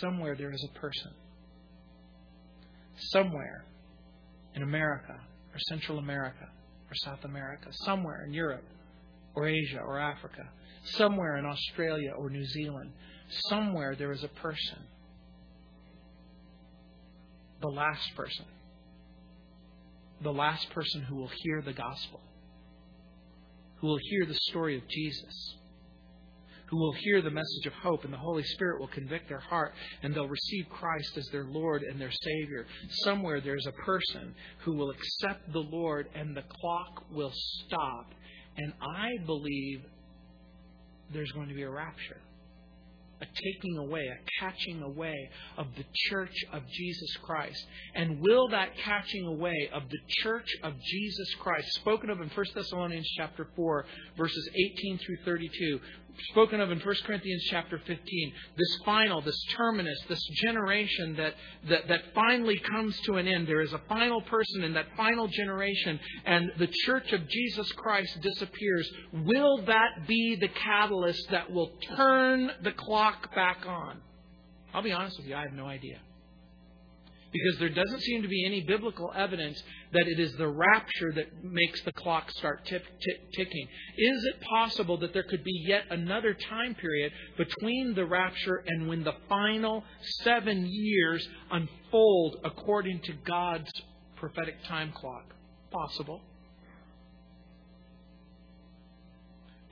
[0.00, 1.12] somewhere there is a person.
[3.10, 3.64] Somewhere
[4.54, 5.14] in America,
[5.52, 6.48] or Central America,
[6.90, 8.64] or South America, somewhere in Europe,
[9.34, 10.48] or Asia, or Africa,
[10.84, 12.92] somewhere in Australia or New Zealand,
[13.48, 14.78] somewhere there is a person.
[17.60, 18.44] The last person
[20.22, 22.20] the last person who will hear the gospel,
[23.76, 25.56] who will hear the story of Jesus,
[26.66, 29.74] who will hear the message of hope, and the Holy Spirit will convict their heart,
[30.02, 32.66] and they'll receive Christ as their Lord and their Savior.
[33.04, 37.32] Somewhere there's a person who will accept the Lord, and the clock will
[37.66, 38.14] stop.
[38.56, 39.82] And I believe
[41.12, 42.20] there's going to be a rapture
[43.22, 47.64] a taking away, a catching away of the church of Jesus Christ.
[47.94, 52.46] And will that catching away of the church of Jesus Christ, spoken of in 1
[52.54, 55.80] Thessalonians chapter 4, verses 18 through 32,
[56.30, 61.34] spoken of in 1 Corinthians chapter 15, this final, this terminus, this generation that,
[61.68, 63.46] that, that finally comes to an end.
[63.46, 68.20] There is a final person in that final generation, and the church of Jesus Christ
[68.20, 68.90] disappears.
[69.12, 74.00] Will that be the catalyst that will turn the clock back on?
[74.74, 75.98] I'll be honest with you, I have no idea.
[77.32, 79.62] Because there doesn't seem to be any biblical evidence
[79.92, 83.66] that it is the rapture that makes the clock start tick, tick, ticking.
[83.96, 88.86] Is it possible that there could be yet another time period between the rapture and
[88.86, 89.82] when the final
[90.22, 93.70] seven years unfold according to God's
[94.16, 95.24] prophetic time clock?
[95.70, 96.20] Possible.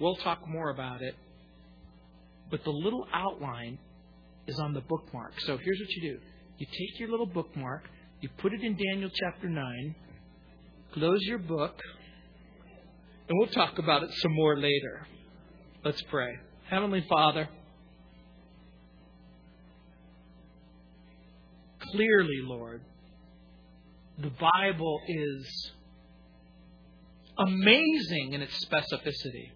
[0.01, 1.15] We'll talk more about it.
[2.51, 3.79] But the little outline
[4.47, 5.39] is on the bookmark.
[5.41, 6.21] So here's what you do
[6.61, 7.85] you take your little bookmark,
[8.21, 9.95] you put it in Daniel chapter 9,
[10.93, 11.81] close your book,
[13.29, 15.07] and we'll talk about it some more later.
[15.83, 16.35] Let's pray.
[16.69, 17.49] Heavenly Father,
[21.91, 22.83] clearly, Lord,
[24.19, 25.73] the Bible is
[27.39, 29.49] amazing in its specificity,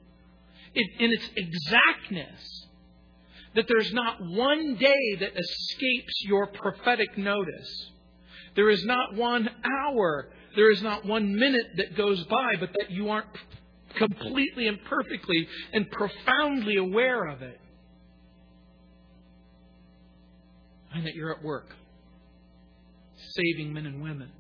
[0.74, 2.63] in, its exactness
[3.54, 7.90] that there's not one day that escapes your prophetic notice.
[8.56, 12.90] There is not one hour there is not one minute that goes by but that
[12.90, 13.26] you aren't
[13.96, 17.60] completely and perfectly and profoundly aware of it.
[20.92, 21.74] And that you're at work,
[23.34, 24.30] saving men and women,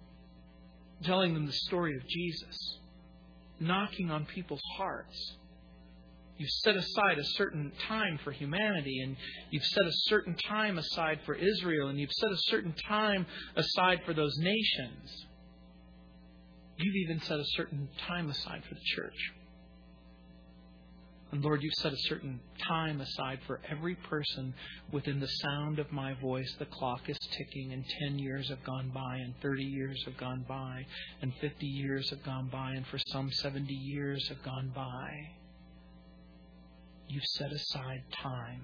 [1.02, 2.78] telling them the story of Jesus,
[3.58, 5.36] knocking on people's hearts.
[6.36, 9.16] You've set aside a certain time for humanity, and
[9.50, 14.00] you've set a certain time aside for Israel, and you've set a certain time aside
[14.04, 15.26] for those nations.
[16.76, 19.32] You've even set a certain time aside for the church.
[21.30, 24.54] And Lord, you've set a certain time aside for every person
[24.92, 26.52] within the sound of my voice.
[26.58, 30.44] The clock is ticking, and 10 years have gone by, and 30 years have gone
[30.48, 30.84] by,
[31.22, 35.10] and 50 years have gone by, and for some 70 years have gone by.
[37.08, 38.62] You've set aside time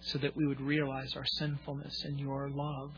[0.00, 2.92] so that we would realize our sinfulness and your love,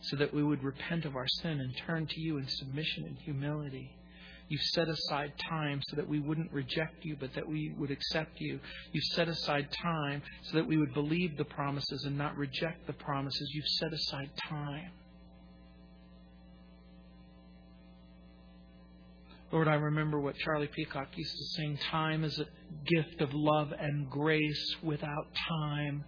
[0.00, 3.16] so that we would repent of our sin and turn to you in submission and
[3.18, 3.90] humility.
[4.48, 8.38] You've set aside time so that we wouldn't reject you, but that we would accept
[8.38, 8.60] you.
[8.92, 12.92] You've set aside time so that we would believe the promises and not reject the
[12.92, 13.50] promises.
[13.54, 14.90] You've set aside time.
[19.52, 22.46] Lord, I remember what Charlie Peacock used to sing time is a
[22.86, 24.76] gift of love and grace.
[24.82, 26.04] Without time,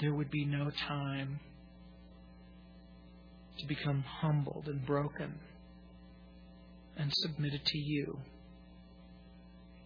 [0.00, 1.38] there would be no time
[3.60, 5.38] to become humbled and broken
[6.96, 8.18] and submitted to you.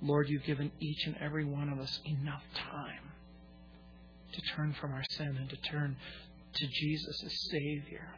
[0.00, 3.12] Lord, you've given each and every one of us enough time
[4.32, 5.96] to turn from our sin and to turn
[6.54, 8.08] to Jesus as Savior.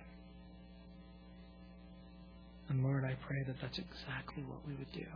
[2.68, 5.06] And Lord, I pray that that's exactly what we would do.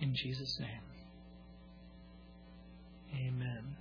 [0.00, 0.80] In Jesus' name.
[3.14, 3.76] Amen.